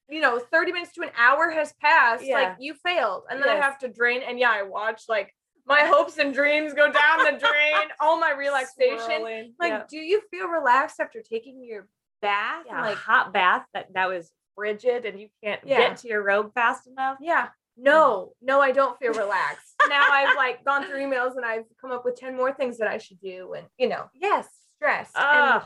you 0.08 0.22
know, 0.22 0.40
30 0.40 0.72
minutes 0.72 0.94
to 0.94 1.02
an 1.02 1.10
hour 1.18 1.50
has 1.50 1.74
passed. 1.82 2.24
Yeah. 2.26 2.36
Like, 2.36 2.56
you 2.60 2.76
failed. 2.86 3.24
And 3.30 3.42
then 3.42 3.50
I 3.50 3.56
have 3.56 3.80
to 3.80 3.88
drain. 3.90 4.22
And 4.22 4.40
yeah, 4.40 4.52
I 4.52 4.64
watch 4.64 5.04
like 5.10 5.35
my 5.68 5.82
hopes 5.82 6.18
and 6.18 6.34
dreams 6.34 6.74
go 6.74 6.92
down 6.92 7.18
the 7.26 7.32
drain. 7.40 7.90
All 8.00 8.20
my 8.20 8.32
relaxation. 8.38 9.00
Swirling. 9.00 9.54
Like, 9.60 9.72
Yeah. 9.72 9.84
do 9.90 9.98
you 9.98 10.22
feel 10.32 10.48
relaxed 10.48 11.00
after 11.00 11.22
taking 11.22 11.64
your 11.64 11.88
bath? 12.22 12.64
Yeah, 12.68 12.82
like 12.82 12.98
hot 12.98 13.34
bath 13.34 13.66
that 13.74 13.94
that 13.94 14.08
was 14.10 14.32
frigid 14.56 15.06
and 15.06 15.20
you 15.20 15.30
can't 15.44 15.62
Yeah. 15.66 15.78
get 15.80 15.98
to 15.98 16.08
your 16.08 16.24
robe 16.24 16.54
fast 16.54 16.88
enough. 16.88 17.18
yeah. 17.22 17.50
No, 17.78 18.32
no, 18.42 18.62
I 18.62 18.72
don't 18.72 18.98
feel 19.00 19.12
relaxed. 19.12 19.76
now 19.90 20.08
I've 20.10 20.38
like 20.38 20.64
gone 20.64 20.86
through 20.86 21.00
emails 21.00 21.36
and 21.36 21.44
I've 21.46 21.66
come 21.82 21.92
up 21.92 22.06
with 22.06 22.16
10 22.16 22.38
more 22.38 22.54
things 22.54 22.78
that 22.78 22.88
I 22.88 22.98
should 23.00 23.20
do. 23.20 23.52
And, 23.54 23.68
you 23.78 23.90
know, 23.90 24.06
Yes. 24.14 24.48
stress. 24.78 25.12
and 25.14 25.26
Ugh. 25.62 25.64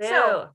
So- 0.00 0.08
So 0.08 0.48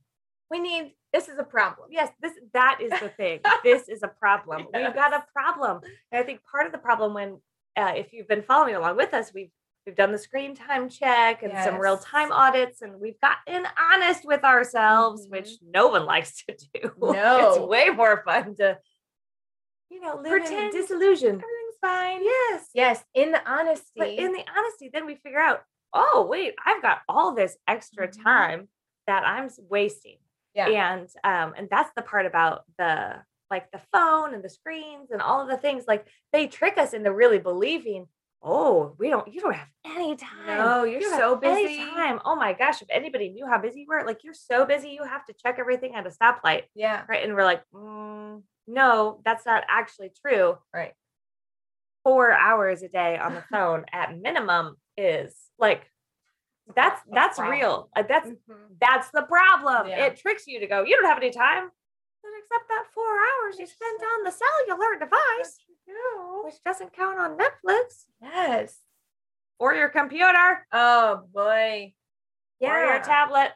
we 0.49 0.59
need 0.59 0.95
this 1.11 1.27
is 1.29 1.37
a 1.37 1.43
problem. 1.43 1.89
yes, 1.91 2.09
this 2.19 2.33
that 2.53 2.79
is 2.81 2.89
the 2.99 3.09
thing. 3.09 3.41
this 3.63 3.87
is 3.87 4.01
a 4.01 4.07
problem. 4.07 4.65
We've 4.73 4.95
got 4.95 5.13
a 5.13 5.23
problem. 5.33 5.81
And 6.11 6.19
I 6.19 6.23
think 6.23 6.41
part 6.51 6.65
of 6.65 6.71
the 6.71 6.79
problem 6.79 7.13
when 7.13 7.39
uh, 7.75 7.93
if 7.95 8.13
you've 8.13 8.27
been 8.27 8.43
following 8.43 8.75
along 8.75 8.97
with 8.97 9.13
us, 9.13 9.31
we've 9.33 9.51
we've 9.85 9.95
done 9.95 10.11
the 10.13 10.17
screen 10.17 10.55
time 10.55 10.87
check 10.89 11.43
and 11.43 11.51
some 11.63 11.77
real 11.77 11.97
time 11.97 12.31
audits, 12.31 12.81
and 12.81 12.99
we've 13.01 13.19
gotten 13.19 13.65
honest 13.91 14.25
with 14.25 14.43
ourselves, 14.43 15.27
which 15.29 15.49
no 15.65 15.87
one 15.87 16.05
likes 16.13 16.43
to 16.45 16.55
do. 16.73 16.91
No, 17.01 17.49
it's 17.49 17.59
way 17.59 17.89
more 17.89 18.21
fun 18.23 18.55
to, 18.57 18.77
you 19.89 19.99
know, 20.01 20.15
live 20.15 20.29
Pretend 20.31 20.73
in 20.73 20.81
disillusion. 20.81 21.29
Everything's 21.29 21.79
fine. 21.81 22.23
Yes. 22.23 22.69
Yes, 22.73 23.03
in 23.13 23.31
the 23.31 23.41
honesty. 23.49 23.91
But 23.97 24.09
in 24.09 24.31
the 24.31 24.43
honesty, 24.57 24.89
then 24.93 25.05
we 25.05 25.15
figure 25.15 25.39
out, 25.39 25.63
oh, 25.93 26.25
wait, 26.29 26.55
I've 26.65 26.81
got 26.81 27.01
all 27.09 27.35
this 27.35 27.57
extra 27.67 28.07
Mhm. 28.07 28.23
time 28.23 28.69
that 29.07 29.23
I'm 29.27 29.49
wasting. 29.69 30.17
Yeah. 30.55 30.67
And 30.67 31.09
um, 31.23 31.53
and 31.57 31.67
that's 31.69 31.91
the 31.95 32.03
part 32.03 32.25
about 32.25 32.63
the 32.77 33.21
like 33.53 33.71
the 33.71 33.81
phone 33.93 34.33
and 34.33 34.43
the 34.43 34.49
screens 34.49 35.11
and 35.11 35.21
all 35.21 35.39
of 35.41 35.47
the 35.47 35.57
things, 35.57 35.83
like 35.87 36.07
they 36.33 36.47
trick 36.47 36.77
us 36.79 36.93
into 36.93 37.13
really 37.13 37.37
believing, 37.37 38.07
oh, 38.41 38.95
we 38.97 39.09
don't 39.11 39.31
you 39.31 39.39
don't 39.41 39.53
have 39.55 39.67
any 39.85 40.15
time. 40.15 40.57
no, 40.57 40.83
you're 40.83 41.01
You 41.01 41.09
so 41.11 41.35
busy. 41.35 41.77
time. 41.77 42.19
Oh 42.25 42.35
my 42.35 42.53
gosh, 42.53 42.81
if 42.81 42.87
anybody 42.89 43.29
knew 43.29 43.45
how 43.45 43.59
busy 43.61 43.81
you 43.81 43.85
were, 43.87 44.03
like 44.05 44.23
you're 44.23 44.33
so 44.33 44.65
busy, 44.65 44.89
you 44.89 45.03
have 45.03 45.23
to 45.27 45.33
check 45.33 45.57
everything 45.59 45.93
at 45.95 46.07
a 46.07 46.09
stoplight. 46.09 46.63
Yeah. 46.73 47.03
Right. 47.07 47.23
And 47.23 47.35
we're 47.35 47.43
like, 47.45 47.61
mm, 47.73 48.41
no, 48.67 49.21
that's 49.23 49.45
not 49.45 49.63
actually 49.69 50.11
true. 50.25 50.57
Right. 50.73 50.93
Four 52.03 52.31
hours 52.33 52.81
a 52.81 52.89
day 52.89 53.17
on 53.17 53.33
the 53.35 53.43
phone 53.51 53.85
at 53.93 54.17
minimum 54.19 54.75
is 54.97 55.35
like 55.59 55.83
that's 56.75 57.01
a 57.07 57.13
that's 57.13 57.39
real. 57.39 57.89
Uh, 57.95 58.03
that's 58.03 58.27
Mhm. 58.29 58.77
that's 58.81 59.09
the 59.11 59.21
problem. 59.23 59.87
Yeah. 59.87 60.05
It 60.07 60.17
tricks 60.17 60.47
you 60.47 60.59
to 60.61 60.67
go, 60.67 60.83
you 60.83 60.95
don't 60.97 61.05
have 61.11 61.17
any 61.17 61.31
time. 61.31 61.69
Then 62.23 62.31
Except 62.39 62.67
that 62.69 62.85
four 62.93 63.03
hours 63.03 63.59
you 63.59 63.65
spent 63.67 64.01
on 64.01 64.23
the 64.23 64.31
cellular 64.31 64.97
device, 64.99 65.57
which 66.43 66.63
doesn't 66.63 66.93
count 66.93 67.19
on 67.19 67.37
Netflix 67.37 68.05
Yes. 68.21 68.79
or 69.59 69.73
your 69.73 69.89
computer 69.89 70.65
Oh 70.71 71.23
boy. 71.33 71.93
Yeah. 72.59 72.75
Or 72.75 72.85
your 72.93 73.03
tablet. 73.03 73.51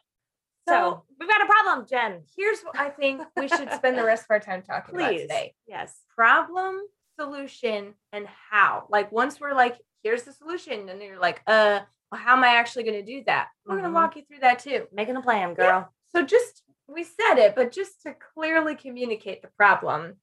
So, 0.68 0.74
So- 0.74 1.04
we've 1.18 1.28
got 1.28 1.40
a 1.42 1.46
problem, 1.46 1.86
Jen. 1.86 2.22
Here's 2.36 2.60
what 2.62 2.78
I 2.78 2.90
think 2.90 3.22
we 3.36 3.48
should 3.48 3.72
spend 3.72 3.96
the 3.96 4.04
rest 4.04 4.24
of 4.24 4.30
our 4.30 4.40
time 4.40 4.62
talking 4.62 4.94
about 4.94 5.08
Please. 5.12 5.22
today. 5.22 5.54
Yes. 5.66 6.02
Problem, 6.14 6.80
solution, 7.18 7.94
and 8.12 8.26
how. 8.50 8.86
Like 8.90 9.10
once 9.10 9.40
we're 9.40 9.54
like, 9.54 9.78
here's 10.02 10.24
the 10.24 10.32
solution, 10.32 10.88
and 10.90 11.00
you're 11.02 11.18
like, 11.18 11.40
uh, 11.46 11.80
well, 12.12 12.20
how 12.20 12.36
am 12.36 12.44
I 12.44 12.56
actually 12.56 12.84
going 12.84 13.02
to 13.04 13.12
do 13.12 13.22
that? 13.24 13.48
We're 13.64 13.76
Mhm. 13.76 13.80
going 13.80 13.90
to 13.92 13.94
walk 13.94 14.16
you 14.16 14.22
through 14.24 14.40
that 14.40 14.58
too. 14.58 14.86
Making 14.92 15.16
a 15.16 15.22
plan, 15.22 15.50
Yeah. 15.50 15.54
girl. 15.54 15.94
So 16.14 16.22
just 16.22 16.62
we 16.88 17.04
said 17.04 17.36
it, 17.36 17.54
but 17.54 17.72
just 17.72 18.02
to 18.02 18.14
clearly 18.34 18.74
communicate 18.74 19.42
the 19.42 19.48
problem, 19.56 20.14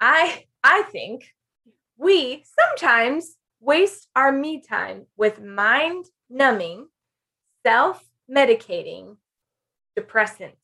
I 0.00 0.44
I 0.62 0.82
think 0.82 1.26
we 1.96 2.44
sometimes 2.58 3.36
waste 3.60 4.08
our 4.14 4.32
me 4.32 4.60
time 4.60 5.06
with 5.16 5.40
mind 5.40 6.06
numbing, 6.28 6.88
self 7.64 8.02
medicating 8.30 9.16
depressants. 9.98 10.56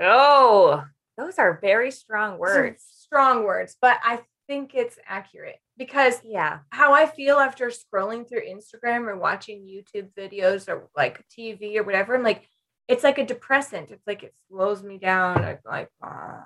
Oh, 0.00 0.84
those 1.16 1.38
are 1.38 1.58
very 1.60 1.90
strong 1.90 2.38
words. 2.38 2.84
strong 2.88 3.44
words, 3.44 3.76
but 3.80 3.98
I 4.02 4.20
think 4.48 4.74
it's 4.74 4.98
accurate 5.06 5.58
because 5.76 6.20
Yeah. 6.24 6.60
how 6.70 6.92
I 6.92 7.06
feel 7.06 7.36
after 7.38 7.68
scrolling 7.70 8.28
through 8.28 8.42
Instagram 8.48 9.06
or 9.06 9.16
watching 9.16 9.60
YouTube 9.66 10.12
videos 10.14 10.68
or 10.68 10.88
like 10.96 11.24
TV 11.28 11.76
or 11.76 11.84
whatever, 11.84 12.14
I'm 12.14 12.22
like, 12.22 12.48
it's 12.88 13.04
like 13.04 13.18
a 13.18 13.26
depressant. 13.26 13.90
It's 13.90 14.06
like 14.06 14.22
it 14.22 14.34
slows 14.48 14.82
me 14.82 14.98
down. 14.98 15.44
I'm 15.44 15.58
like, 15.64 15.88
oh, 16.04 16.40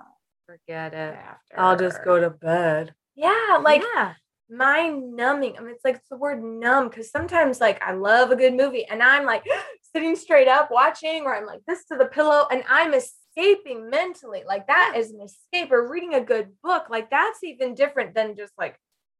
Forget 0.47 0.95
it. 0.95 1.17
after. 1.17 1.59
I'll 1.59 1.77
just 1.77 2.05
go 2.05 2.21
to 2.21 2.31
bed. 2.31 2.95
Yeah, 3.17 3.59
like 3.63 3.83
yeah. 3.83 4.15
mind 4.49 5.17
numbing. 5.17 5.57
I 5.59 5.61
mean, 5.61 5.71
it's 5.71 5.85
like 5.85 5.97
it's 5.97 6.09
the 6.09 6.17
word 6.17 6.43
numb 6.43 6.89
because 6.89 7.11
sometimes 7.11 7.61
like 7.61 7.83
I 7.83 7.93
love 7.95 8.31
a 8.31 8.37
good 8.37 8.55
movie 8.55 8.85
and 8.85 9.03
I'm 9.03 9.25
like 9.25 9.45
sitting 9.93 10.15
straight 10.15 10.47
up 10.47 10.71
watching, 10.71 11.25
or 11.25 11.35
I'm 11.35 11.47
like 11.47 11.63
this 11.67 11.85
to 11.87 11.97
the 11.97 12.07
pillow 12.07 12.47
and 12.51 12.63
I'm 12.69 12.95
escaping 12.95 13.91
mentally. 13.91 14.45
Like 14.47 14.69
that 14.69 14.95
is 14.97 15.11
an 15.11 15.21
escape. 15.21 15.73
Or 15.73 15.91
reading 15.91 16.15
a 16.15 16.21
good 16.21 16.51
book, 16.63 16.85
like 16.91 17.11
that's 17.11 17.43
even 17.43 17.75
different 17.75 18.15
than 18.15 18.37
just 18.37 18.53
like, 18.57 18.79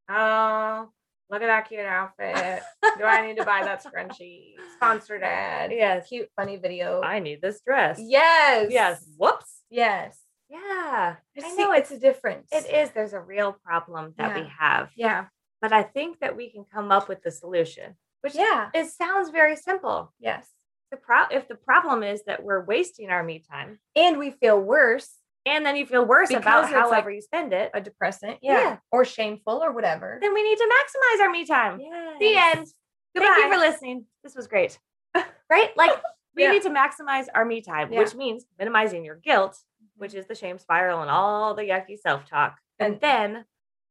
oh, 0.09 0.89
look 1.31 1.43
at 1.43 1.47
that 1.47 1.69
cute 1.69 1.81
outfit. 1.81 2.63
Do 2.99 3.05
I 3.05 3.27
need 3.27 3.37
to 3.39 3.45
buy 3.45 3.63
that 3.65 3.85
scrunchie? 3.85 4.55
Sponsored 4.77 5.23
ad. 5.23 5.73
Yes. 5.73 6.09
Cute, 6.09 6.29
funny 6.37 6.57
video. 6.57 7.01
I 7.03 7.19
need 7.21 7.41
this 7.41 7.61
dress. 7.61 7.99
yes. 8.01 8.69
Yes. 8.71 9.05
Whoops. 9.17 9.63
Yes. 9.71 10.19
Yeah. 10.49 11.17
I 11.43 11.55
know 11.57 11.73
it's 11.73 11.91
a 11.91 11.99
difference. 11.99 12.49
It 12.53 12.71
is. 12.73 12.91
There's 12.91 13.13
a 13.15 13.21
real 13.21 13.53
problem 13.65 14.15
that 14.19 14.35
we 14.37 14.49
have. 14.59 14.91
Yeah. 14.97 15.27
But 15.61 15.73
I 15.73 15.83
think 15.83 16.21
that 16.21 16.37
we 16.37 16.51
can 16.51 16.65
come 16.73 16.93
up 16.93 17.09
with 17.09 17.23
the 17.23 17.31
solution, 17.31 17.97
which 18.21 18.35
Yeah. 18.35 18.69
it 18.75 18.87
sounds 18.91 19.31
very 19.31 19.57
simple. 19.57 20.13
Yes. 20.21 20.47
The 20.93 20.99
pro- 20.99 21.27
if 21.33 21.49
the 21.49 21.57
problem 21.57 22.05
is 22.05 22.23
that 22.27 22.45
we're 22.45 22.65
wasting 22.65 23.11
our 23.11 23.25
me 23.25 23.41
time 23.51 23.81
And 23.97 24.19
we 24.19 24.31
feel 24.31 24.61
worse 24.61 25.11
and 25.47 25.65
then 25.65 25.77
you 25.77 25.87
feel 25.87 26.05
worse 26.05 26.29
Because 26.29 26.43
about 26.43 26.65
it's 26.65 26.73
like- 26.73 26.83
however 26.83 27.11
you 27.11 27.23
spend 27.23 27.53
it, 27.55 27.71
a 27.73 27.81
depressant, 27.81 28.39
yeah, 28.43 28.61
Yeah. 28.61 28.77
or 28.93 29.05
shameful 29.05 29.63
or 29.65 29.73
whatever. 29.73 30.19
then 30.21 30.35
we 30.35 30.43
need 30.43 30.59
to 30.59 30.65
maximize 30.69 31.21
our 31.23 31.31
me 31.31 31.47
time. 31.47 31.81
Yes. 31.81 32.17
The 32.21 32.37
end. 32.37 32.67
Goodbye. 33.15 33.31
Thank 33.35 33.45
you 33.45 33.53
for 33.53 33.59
listening. 33.59 34.05
This 34.23 34.35
was 34.35 34.47
great. 34.47 34.79
right? 35.51 35.75
Like 35.77 35.93
we 36.35 36.43
Yeah. 36.43 36.51
need 36.51 36.63
to 36.63 36.71
maximize 36.71 37.27
our 37.35 37.45
me 37.47 37.63
time, 37.63 37.93
Yeah. 37.93 38.01
which 38.01 38.15
means 38.15 38.45
minimizing 38.59 39.05
your 39.05 39.17
guilt, 39.17 39.53
mm-hmm. 39.53 39.87
which 40.01 40.13
is 40.15 40.27
the 40.27 40.35
shame 40.35 40.59
spiral 40.59 41.01
and 41.01 41.11
all 41.11 41.55
the 41.55 41.63
yucky 41.63 41.99
self-talk. 41.99 42.59
And 42.79 42.95
And- 42.95 43.01
then 43.01 43.45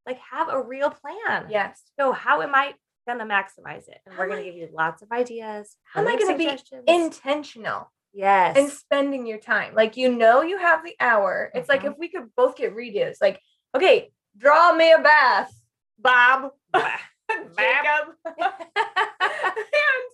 like 0.05 0.19
have 0.31 0.50
a 0.50 0.62
real 0.62 0.91
plan. 0.91 1.47
Yes. 1.50 1.81
So 2.00 2.12
how 2.12 2.41
am 2.41 2.53
I 2.53 2.75
gonna 3.07 3.25
maximize 3.25 3.88
it? 3.88 4.00
And 4.05 4.15
we're 4.17 4.27
gonna 4.27 4.43
give 4.43 4.55
you 4.55 4.69
lots 4.71 5.01
of 5.01 5.12
ideas. 5.12 5.77
How 5.83 6.01
am 6.01 6.07
I 6.07 6.15
gonna 6.17 6.38
be. 6.38 6.50
Intentional 6.88 7.91
yes. 8.15 8.57
And 8.57 8.69
spending 8.69 9.27
your 9.27 9.38
time. 9.39 9.75
Like 9.75 9.98
you 9.98 10.10
know 10.15 10.41
you 10.41 10.57
have 10.57 10.84
the 10.84 10.95
hour. 11.00 11.51
It's 11.53 11.69
like 11.69 11.81
Mhm. 11.84 11.91
if 11.91 11.98
we 12.00 12.07
could 12.10 12.34
both 12.36 12.55
get 12.55 12.74
redos. 12.75 13.17
Like, 13.22 13.39
okay, 13.75 14.12
draw 14.38 14.74
me 14.74 14.91
a 14.91 15.00
bath, 15.00 15.53
Bob. 16.00 16.51
Jacob. 16.74 18.15
and 18.25 20.05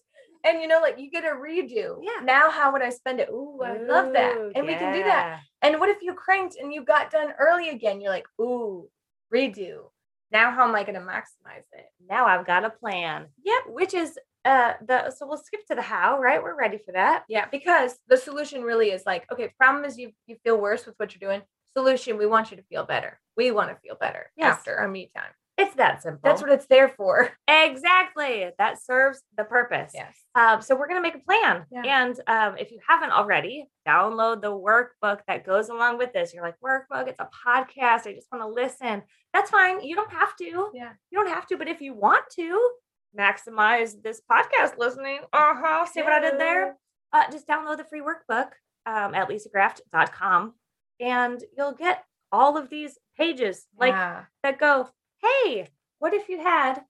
and 0.43 0.61
you 0.61 0.67
know, 0.67 0.79
like 0.81 0.97
you 0.99 1.11
get 1.11 1.23
a 1.23 1.35
redo. 1.35 1.97
Yeah. 2.01 2.23
Now 2.23 2.49
how 2.49 2.71
would 2.71 2.81
I 2.81 2.89
spend 2.89 3.19
it? 3.19 3.29
Ooh, 3.29 3.59
I 3.63 3.77
love 3.77 4.13
that. 4.13 4.35
Ooh, 4.37 4.51
And 4.55 4.65
we 4.65 4.73
can 4.75 4.93
do 4.93 5.03
that. 5.03 5.39
And 5.61 5.79
what 5.79 5.89
if 5.89 5.97
you 6.01 6.13
cranked 6.13 6.55
and 6.59 6.73
you 6.73 6.83
got 6.83 7.11
done 7.11 7.31
early 7.39 7.69
again? 7.69 8.01
You're 8.01 8.11
like, 8.11 8.25
ooh, 8.39 8.89
redo. 9.33 9.91
Now 10.31 10.49
how 10.51 10.67
am 10.67 10.73
I 10.75 10.83
gonna 10.83 11.01
maximize 11.01 11.65
it? 11.73 11.85
Now 12.09 12.25
I've 12.25 12.45
got 12.47 12.65
a 12.65 12.69
plan. 12.69 13.27
Yep, 13.43 13.63
which 13.67 13.93
is 13.93 14.17
uh 14.45 14.73
the 14.87 15.11
so 15.11 15.27
we'll 15.27 15.37
skip 15.37 15.65
to 15.67 15.75
the 15.75 15.81
how, 15.81 16.19
right? 16.19 16.41
We're 16.41 16.57
ready 16.57 16.77
for 16.83 16.91
that. 16.93 17.23
Yeah, 17.29 17.45
because 17.51 17.95
the 18.07 18.17
solution 18.17 18.63
really 18.63 18.89
is 18.89 19.03
like, 19.05 19.25
okay, 19.31 19.53
problem 19.57 19.85
is 19.85 19.97
you 19.97 20.11
you 20.27 20.37
feel 20.43 20.57
worse 20.57 20.85
with 20.85 20.95
what 20.97 21.13
you're 21.13 21.29
doing. 21.29 21.41
Solution, 21.73 22.17
we 22.17 22.25
want 22.25 22.51
you 22.51 22.57
to 22.57 22.63
feel 22.63 22.85
better. 22.85 23.19
We 23.37 23.51
want 23.51 23.69
to 23.69 23.77
feel 23.77 23.95
better 23.99 24.31
Yes. 24.35 24.57
after 24.57 24.75
our 24.75 24.87
me 24.87 25.09
time. 25.15 25.31
It's 25.57 25.75
that 25.75 26.01
simple. 26.01 26.21
That's 26.23 26.41
what 26.41 26.51
it's 26.51 26.65
there 26.65 26.89
for. 26.89 27.29
exactly 27.47 28.49
that 28.57 28.81
serves 28.81 29.21
the 29.37 29.43
purpose. 29.43 29.91
Yes. 29.93 30.15
Um, 30.33 30.61
so 30.61 30.75
we're 30.75 30.87
gonna 30.87 31.01
make 31.01 31.15
a 31.15 31.19
plan. 31.19 31.65
Yeah. 31.71 31.83
And 31.85 32.19
um, 32.27 32.57
if 32.57 32.71
you 32.71 32.79
haven't 32.87 33.11
already, 33.11 33.67
download 33.87 34.41
the 34.41 34.51
workbook 34.51 35.19
that 35.27 35.45
goes 35.45 35.69
along 35.69 35.97
with 35.97 36.13
this. 36.13 36.33
You're 36.33 36.43
like, 36.43 36.55
workbook, 36.65 37.07
it's 37.07 37.19
a 37.19 37.29
podcast. 37.45 38.07
I 38.07 38.13
just 38.13 38.27
want 38.31 38.43
to 38.43 38.47
listen. 38.47 39.03
That's 39.33 39.49
fine. 39.51 39.83
You 39.83 39.95
don't 39.95 40.11
have 40.11 40.35
to. 40.37 40.69
Yeah. 40.73 40.91
You 41.11 41.19
don't 41.19 41.29
have 41.29 41.45
to, 41.47 41.57
but 41.57 41.67
if 41.67 41.79
you 41.81 41.93
want 41.93 42.23
to 42.37 42.69
maximize 43.17 44.01
this 44.01 44.21
podcast 44.31 44.77
listening, 44.77 45.19
uh-huh. 45.33 45.85
See 45.85 46.01
what 46.01 46.13
I 46.13 46.19
did 46.19 46.39
there? 46.39 46.77
Uh, 47.13 47.29
just 47.31 47.47
download 47.47 47.77
the 47.77 47.83
free 47.83 48.01
workbook 48.01 48.49
um, 48.85 49.13
at 49.13 49.27
lisagraft.com 49.29 50.53
and 50.99 51.43
you'll 51.57 51.73
get 51.73 52.03
all 52.31 52.57
of 52.57 52.69
these 52.69 52.97
pages 53.17 53.65
like 53.77 53.91
Yeah. 53.93 54.23
that 54.43 54.59
go, 54.59 54.89
hey, 55.21 55.67
what 55.99 56.13
if 56.13 56.29
you 56.29 56.39
had 56.41 56.81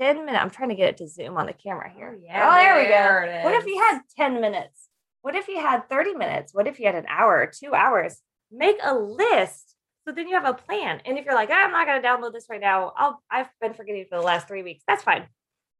10 0.00 0.24
minutes? 0.24 0.38
I'm 0.42 0.50
trying 0.50 0.70
to 0.70 0.74
get 0.74 0.88
it 0.90 0.96
to 0.98 1.08
zoom 1.08 1.36
on 1.36 1.46
the 1.46 1.52
camera 1.52 1.90
here. 1.94 2.18
yeah, 2.22 2.48
Oh, 2.48 2.54
there 2.54 2.76
we 2.76 2.88
go. 2.88 3.44
What 3.44 3.54
if 3.54 3.66
you 3.66 3.78
had 3.78 4.00
10 4.16 4.40
minutes? 4.40 4.88
What 5.22 5.36
if 5.36 5.48
you 5.48 5.58
had 5.60 5.88
30 5.90 6.14
minutes? 6.14 6.54
What 6.54 6.66
if 6.66 6.80
you 6.80 6.86
had 6.86 6.94
an 6.94 7.04
hour 7.08 7.46
two 7.52 7.74
hours? 7.74 8.22
Make 8.50 8.78
a 8.82 8.94
list. 8.94 9.76
So 10.06 10.12
then 10.12 10.28
you 10.28 10.34
have 10.34 10.46
a 10.46 10.54
plan. 10.54 11.00
And 11.04 11.18
if 11.18 11.24
you're 11.24 11.34
like, 11.34 11.50
"Ah, 11.52 11.64
I'm 11.64 11.72
not 11.72 11.86
going 11.86 12.00
to 12.00 12.06
download 12.08 12.32
this 12.32 12.46
right 12.48 12.60
now, 12.60 12.92
I'll 12.96 13.22
I've 13.30 13.48
been 13.60 13.74
forgetting 13.74 14.06
for 14.08 14.16
the 14.18 14.24
last 14.24 14.48
three 14.48 14.62
weeks. 14.62 14.82
That's 14.88 15.02
fine. 15.02 15.26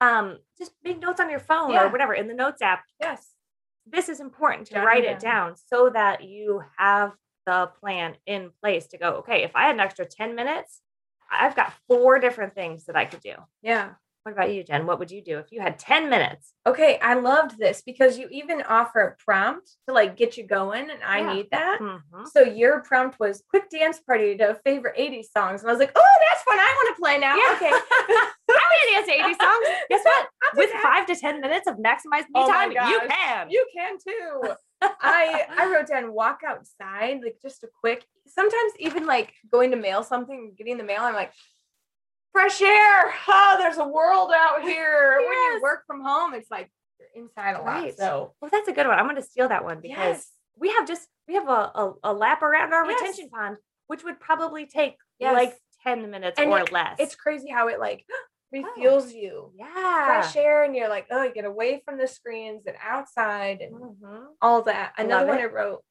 Um, 0.01 0.39
just 0.59 0.73
make 0.85 1.01
notes 1.01 1.21
on 1.21 1.31
your 1.31 1.41
phone 1.41 1.73
Yeah. 1.73 1.85
or 1.85 1.89
whatever 1.89 2.15
in 2.15 2.29
the 2.29 2.35
notes 2.35 2.63
app. 2.63 2.85
yes. 3.01 3.33
This 3.87 4.09
is 4.09 4.21
important 4.21 4.67
to 4.69 4.75
Jot 4.75 4.87
write 4.87 5.05
it 5.05 5.13
it 5.13 5.19
down 5.21 5.57
so 5.57 5.91
that 5.91 6.23
you 6.23 6.63
have 6.77 7.13
the 7.47 7.71
plan 7.81 8.15
in 8.27 8.51
place 8.63 8.87
to 8.89 8.99
go, 8.99 9.15
okay, 9.17 9.43
if 9.43 9.57
I 9.57 9.65
had 9.65 9.75
an 9.75 9.81
extra 9.81 10.05
10 10.05 10.35
minutes, 10.35 10.81
I've 11.31 11.57
got 11.57 11.73
four 11.89 12.19
different 12.19 12.55
things 12.55 12.85
that 12.85 12.97
I 12.97 13.07
could 13.07 13.21
do. 13.21 13.35
Yeah. 13.63 13.95
What 14.25 14.33
about 14.33 14.53
you, 14.53 14.63
Jen? 14.63 14.87
What 14.87 14.99
would 14.99 15.11
you 15.11 15.23
do 15.25 15.39
if 15.39 15.51
you 15.51 15.61
had 15.63 15.79
10 15.79 16.11
minutes? 16.11 16.53
Okay, 16.67 16.99
I 17.01 17.15
loved 17.15 17.59
this 17.59 17.81
because 17.81 18.19
you 18.19 18.29
even 18.31 18.61
offer 18.63 19.01
a 19.01 19.17
prompt 19.25 19.77
to 19.89 19.95
like 19.95 20.15
get 20.17 20.37
you 20.37 20.47
going, 20.47 20.91
and 20.91 21.03
I 21.03 21.21
Yeah. 21.21 21.33
need 21.35 21.51
that. 21.53 21.79
Mhm. 21.81 22.29
So 22.31 22.43
your 22.43 22.83
prompt 22.83 23.19
was 23.19 23.43
quick 23.49 23.71
dance 23.71 23.99
party 24.01 24.37
to 24.37 24.61
favorite 24.63 24.95
80s 24.99 25.31
songs. 25.33 25.63
And 25.63 25.71
I 25.71 25.73
was 25.73 25.81
like, 25.81 25.93
oh, 25.95 26.19
that's 26.29 26.43
fun. 26.43 26.59
I 26.59 26.75
want 26.85 26.97
to 26.97 27.01
play 27.01 27.17
now. 27.19 27.35
Yeah. 27.35 27.55
Okay. 27.55 27.71
I'm 28.51 28.69
gonna 28.71 28.93
dance 28.93 29.09
80 29.09 29.35
songs. 29.35 29.67
Guess 29.91 30.05
what? 30.05 30.29
With 30.55 30.71
that. 30.71 30.83
five 30.83 31.07
to 31.07 31.17
10 31.17 31.41
minutes 31.41 31.67
of 31.67 31.77
maximized 31.77 32.29
me 32.29 32.35
Oh 32.35 32.47
time, 32.49 32.73
you 32.73 33.01
can. 33.09 33.51
You 33.51 33.67
can 33.75 33.97
too. 34.07 34.53
I 34.83 35.47
I 35.57 35.67
wrote 35.73 35.87
down 35.87 36.13
walk 36.13 36.41
outside, 36.47 37.21
like 37.23 37.39
just 37.41 37.65
a 37.65 37.69
quick. 37.81 38.05
Sometimes 38.27 38.73
even 38.79 39.07
like 39.07 39.33
going 39.51 39.71
to 39.71 39.77
mail 39.79 40.03
something, 40.03 40.53
getting 40.59 40.77
the 40.77 40.85
mail. 40.85 41.01
I'm 41.03 41.15
like, 41.15 41.33
fresh 42.33 42.61
air. 42.63 43.15
Oh, 43.29 43.57
there's 43.59 43.79
a 43.79 43.87
world 43.87 44.31
out 44.35 44.63
here. 44.63 45.17
When 45.19 45.29
you 45.29 45.61
work 45.63 45.85
from 45.87 46.03
home, 46.03 46.35
it's 46.35 46.51
like 46.51 46.71
you're 46.99 47.25
inside 47.25 47.57
a 47.57 47.63
lot. 47.63 47.93
So 47.97 48.35
Well, 48.41 48.51
that's 48.51 48.69
a 48.69 48.73
good 48.73 48.87
one. 48.87 48.99
I'm 48.99 49.07
gonna 49.07 49.23
steal 49.23 49.49
that 49.49 49.65
one 49.65 49.81
because 49.81 49.97
yes, 49.99 50.29
we 50.57 50.71
have 50.71 50.87
just 50.87 51.09
we 51.29 51.35
have 51.35 51.49
a, 51.49 51.71
a, 51.75 51.93
a 52.05 52.13
lap 52.15 52.43
around 52.43 52.73
our 52.73 52.85
Yes. 52.89 53.01
retention 53.01 53.31
pond, 53.31 53.57
which 53.87 54.05
would 54.05 54.19
probably 54.21 54.67
take 54.67 54.97
Yes. 55.19 55.35
like 55.35 55.57
10 55.85 56.11
minutes 56.11 56.39
And 56.41 56.51
or 56.51 56.61
it- 56.61 56.73
less. 56.73 56.97
it's 56.99 57.15
crazy 57.15 57.51
how 57.51 57.69
it 57.69 57.79
like 57.81 58.05
refuels 58.55 59.13
you. 59.15 59.53
yeah. 59.57 60.07
Fresh 60.07 60.37
air, 60.37 60.65
and 60.65 60.75
you're 60.75 60.89
like, 60.89 61.07
oh, 61.11 61.23
you 61.23 61.33
get 61.33 61.45
away 61.45 61.83
from 61.85 61.99
the 61.99 62.09
screens 62.09 62.63
and 62.67 62.77
outside 62.83 63.61
and 63.61 63.75
Mhm. 63.75 64.25
all 64.43 64.63
that. 64.63 64.93
Another 64.99 65.27
Love 65.27 65.29
one 65.37 65.39
it. 65.39 65.43
I 65.43 65.47
wrote 65.47 65.85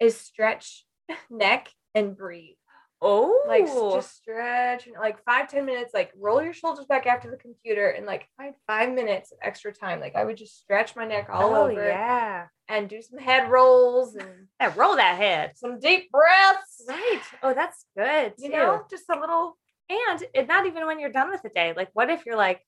is 0.00 0.16
stretch 0.20 0.86
neck 1.30 1.68
and 1.94 2.16
breathe. 2.16 2.56
Oh, 3.02 3.44
like 3.46 3.66
just 3.66 4.16
stretch 4.16 4.86
and 4.86 4.96
like 4.98 5.22
five 5.24 5.48
ten 5.50 5.66
minutes 5.66 5.92
like 5.92 6.12
roll 6.18 6.42
your 6.42 6.54
shoulders 6.54 6.86
back 6.86 7.06
after 7.06 7.30
the 7.30 7.36
computer 7.36 7.90
and 7.90 8.06
like 8.06 8.26
find 8.38 8.54
five 8.66 8.92
minutes 8.94 9.30
of 9.30 9.38
extra 9.42 9.74
time 9.74 10.00
like 10.00 10.16
i 10.16 10.24
would 10.24 10.38
just 10.38 10.58
stretch 10.58 10.96
my 10.96 11.04
neck 11.04 11.28
all 11.30 11.54
oh, 11.54 11.64
over 11.64 11.86
Yeah. 11.86 12.46
and 12.68 12.88
do 12.88 13.02
some 13.02 13.18
head 13.18 13.50
rolls 13.50 14.14
and 14.14 14.48
Yeah, 14.58 14.72
roll 14.76 14.96
that 14.96 15.16
head. 15.18 15.52
some 15.56 15.78
deep 15.80 16.10
breaths 16.10 16.82
Right. 16.88 17.20
Oh, 17.42 17.52
that's 17.52 17.84
good. 17.96 18.32
you 18.38 18.50
too. 18.50 18.56
know 18.56 18.82
just 18.90 19.04
a 19.10 19.20
little 19.20 19.58
and 19.88 20.24
it 20.32 20.48
not 20.48 20.66
even 20.66 20.86
when 20.86 20.98
you're 20.98 21.10
done 21.12 21.30
with 21.30 21.42
the 21.42 21.48
day. 21.48 21.74
Like, 21.76 21.90
what 21.92 22.10
if 22.10 22.24
you're 22.24 22.36
like, 22.36 22.62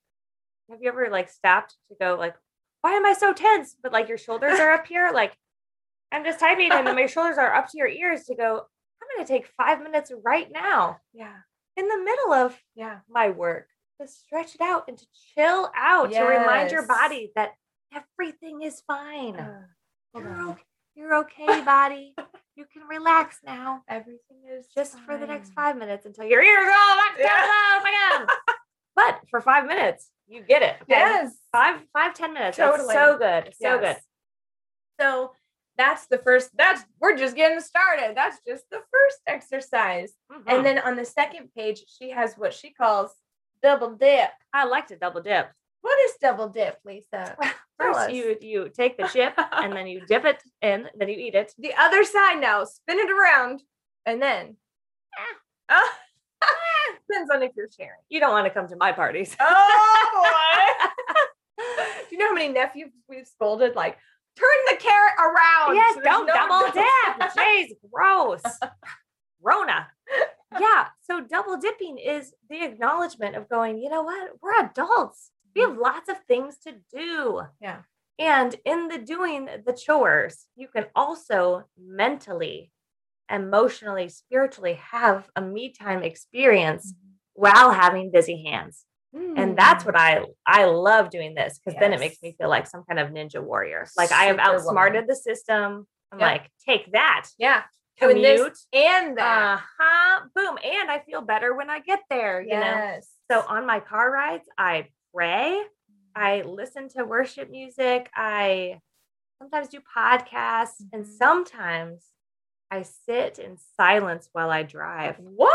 have 0.71 0.81
you 0.83 0.89
ever 0.89 1.09
like 1.11 1.31
stopped 1.31 1.77
to 1.89 1.97
go 2.01 2.17
like, 2.19 2.35
why 2.83 2.93
am 2.93 3.07
I 3.07 3.15
so 3.15 3.33
tense? 3.33 3.77
But 3.83 3.93
like 3.93 4.09
your 4.09 4.19
shoulders 4.19 4.59
are 4.61 4.73
up 4.73 4.87
here. 4.87 5.11
Like, 5.13 5.37
I'm 6.13 6.25
just 6.25 6.41
typing 6.41 6.71
and 6.73 6.85
my 6.85 7.07
shoulders 7.07 7.39
are 7.39 7.55
up 7.55 7.69
to 7.71 7.79
your 7.79 7.89
ears 7.89 8.25
to 8.25 8.35
go. 8.35 8.63
I'm 9.17 9.25
gonna 9.25 9.29
take 9.29 9.49
five 9.57 9.83
minutes 9.83 10.13
right 10.25 10.51
now 10.53 10.99
yeah 11.15 11.37
in 11.77 11.89
the 11.89 11.99
middle 11.99 12.33
of 12.33 12.57
yeah 12.75 12.99
my 13.09 13.31
work 13.31 13.69
to 14.01 14.07
stretch 14.07 14.55
it 14.55 14.61
out 14.61 14.85
and 14.89 14.99
to 14.99 15.07
chill 15.35 15.71
out 15.75 16.13
to 16.13 16.21
remind 16.23 16.71
your 16.71 16.87
body 16.87 17.33
that 17.35 17.53
everything 17.95 18.61
is 18.63 18.83
fine. 18.87 19.37
Uh, 19.37 19.63
You're 20.15 20.51
okay. 20.51 20.63
You're 20.95 21.15
okay, 21.17 21.63
body. 21.65 22.15
You 22.59 22.65
can 22.73 22.89
relax 22.89 23.41
now. 23.45 23.83
Everything 23.87 24.39
is 24.51 24.67
Just 24.75 24.99
for 25.01 25.19
the 25.19 25.27
next 25.27 25.53
five 25.53 25.77
minutes 25.77 26.07
until 26.07 26.25
your 26.25 26.43
ears 26.43 26.65
go 26.65 26.97
back 26.97 27.19
Yeah. 27.19 27.27
down. 27.27 27.51
Oh 27.51 28.25
god. 28.27 28.55
but 28.97 29.21
for 29.29 29.43
five 29.43 29.67
minutes, 29.67 30.09
you 30.27 30.41
get 30.41 30.63
it. 30.63 30.77
okay? 30.81 30.85
Yes. 30.89 31.35
Five, 31.53 31.83
five, 31.93 32.15
ten 32.15 32.33
minutes. 32.33 32.57
Totally. 32.57 32.95
That's 32.95 33.11
so 33.11 33.19
good. 33.19 33.55
So 33.61 33.79
good. 33.79 33.97
So 34.99 35.33
that's 35.79 36.07
the 36.07 36.19
first, 36.19 36.51
that's, 36.57 36.83
we're 37.01 37.17
just 37.17 37.37
getting 37.37 37.61
started. 37.61 38.13
That's 38.17 38.39
just 38.47 38.65
the 38.71 38.81
first 38.91 39.19
exercise. 39.27 40.13
Mhm. 40.33 40.43
And 40.47 40.67
then 40.67 40.79
on 40.79 40.97
the 40.97 41.05
second 41.05 41.51
page, 41.57 41.85
she 41.87 42.11
has 42.11 42.35
what 42.37 42.53
she 42.55 42.73
calls 42.73 43.13
double 43.63 43.93
dip. 43.97 44.31
I 44.53 44.65
like 44.65 44.87
to 44.89 44.97
double 44.97 45.23
dip. 45.23 45.51
What 45.83 45.99
is 46.07 46.15
double 46.21 46.49
dip, 46.49 46.79
Lisa? 46.85 47.37
First, 47.79 48.11
you 48.11 48.37
you 48.41 48.71
take 48.71 48.97
the 48.97 49.07
chip 49.07 49.35
and 49.37 49.73
then 49.75 49.87
you 49.87 50.01
dip 50.07 50.25
it 50.25 50.43
in, 50.63 50.89
then 50.97 51.09
you 51.09 51.17
eat 51.19 51.35
it. 51.35 51.53
the 51.59 51.75
other 51.79 52.05
side 52.05 52.41
now, 52.41 52.65
spin 52.65 52.99
it 52.99 53.11
around, 53.11 53.63
and 54.05 54.21
then. 54.21 54.57
Ah. 55.69 55.99
Depends 57.09 57.29
on 57.31 57.43
if 57.43 57.51
you're 57.57 57.69
sharing. 57.77 57.99
You 58.09 58.21
don't 58.21 58.31
want 58.31 58.47
to 58.47 58.51
come 58.51 58.69
to 58.69 58.77
my 58.77 58.93
parties. 58.93 59.35
Oh 59.41 60.11
boy. 60.15 60.87
Do 61.59 62.07
you 62.15 62.19
know 62.19 62.29
how 62.29 62.35
many 62.35 62.53
nephews 62.53 62.93
we've 63.09 63.27
scolded? 63.27 63.75
Like, 63.75 63.99
turn 64.37 64.59
the 64.71 64.77
carrot 64.77 65.15
around. 65.19 65.75
yes, 65.75 65.95
so 65.95 66.01
don't 66.03 66.27
no 66.27 66.35
double 66.35 66.73
dip. 66.73 67.31
Jeez, 67.37 67.69
gross. 67.93 68.43
Rona. 69.43 69.89
Yeah. 70.59 70.87
So 71.03 71.21
double 71.21 71.59
dipping 71.59 71.99
is 71.99 72.33
the 72.49 72.65
acknowledgement 72.65 73.37
of 73.37 73.49
going, 73.49 73.79
you 73.79 73.91
know 73.91 74.03
what? 74.03 74.31
We're 74.41 74.65
adults. 74.65 75.33
We 75.55 75.63
have 75.63 75.77
lots 75.77 76.09
of 76.09 76.17
things 76.29 76.57
to 76.59 76.75
do. 76.91 77.43
Yeah. 77.61 77.81
And 78.19 78.55
in 78.65 78.89
the 78.89 78.99
doing 78.99 79.49
the 79.67 79.73
chores, 79.73 80.47
you 80.55 80.69
can 80.69 80.87
also 80.95 81.65
mentally, 81.79 82.71
emotionally, 83.31 84.09
spiritually 84.09 84.75
have 84.75 85.29
a 85.37 85.43
me 85.43 85.73
time 85.73 86.03
experience 86.03 86.93
mm-hmm. 86.93 87.43
while 87.43 87.73
having 87.73 88.11
busy 88.11 88.45
hands. 88.45 88.85
And 89.37 89.57
that's 89.57 89.83
Mm. 89.85 89.87
what 89.87 89.97
I 89.97 90.25
I 90.47 90.65
love 90.67 91.11
doing 91.11 91.35
this 91.35 91.59
because 91.59 91.79
then 91.81 91.93
it 91.93 92.01
makes 92.01 92.23
me 92.23 92.35
feel 92.39 92.49
like 92.49 92.67
some 92.67 92.85
kind 92.85 92.99
of 93.01 93.09
ninja 93.11 93.43
warrior. 93.43 93.87
Like 93.97 94.13
I 94.13 94.25
have 94.25 94.39
outsmarted 94.39 95.07
the 95.09 95.17
system. 95.17 95.87
I'm 96.13 96.21
Yeah. 96.21 96.27
like, 96.27 96.51
take 96.67 96.93
that, 96.93 97.29
Yeah. 97.39 97.63
This 97.99 98.09
commute. 98.13 98.59
and 98.75 99.17
that. 99.17 99.59
Uh 99.59 99.61
huh. 99.79 100.21
Boom. 100.35 100.59
And 100.63 100.91
I 100.91 100.99
feel 101.01 101.23
better 101.23 101.55
when 101.55 101.71
I 101.71 101.81
get 101.81 102.01
there. 102.11 102.41
You 102.43 102.51
know. 102.51 102.61
yes. 102.61 103.09
So 103.31 103.41
on 103.49 103.67
my 103.67 103.81
car 103.81 104.11
rides, 104.11 104.47
I 104.59 104.89
pray. 105.15 105.63
I 106.15 106.43
listen 106.43 106.89
to 106.91 107.05
worship 107.05 107.51
music. 107.51 108.11
I 108.15 108.81
sometimes 109.39 109.69
do 109.69 109.81
podcasts, 109.81 110.83
and 110.93 111.05
Mhm. 111.05 111.09
sometimes 111.19 112.07
I 112.71 112.83
sit 112.83 113.39
in 113.39 113.57
silence 113.77 114.29
while 114.33 114.51
I 114.51 114.63
drive. 114.63 115.17
what? 115.19 115.53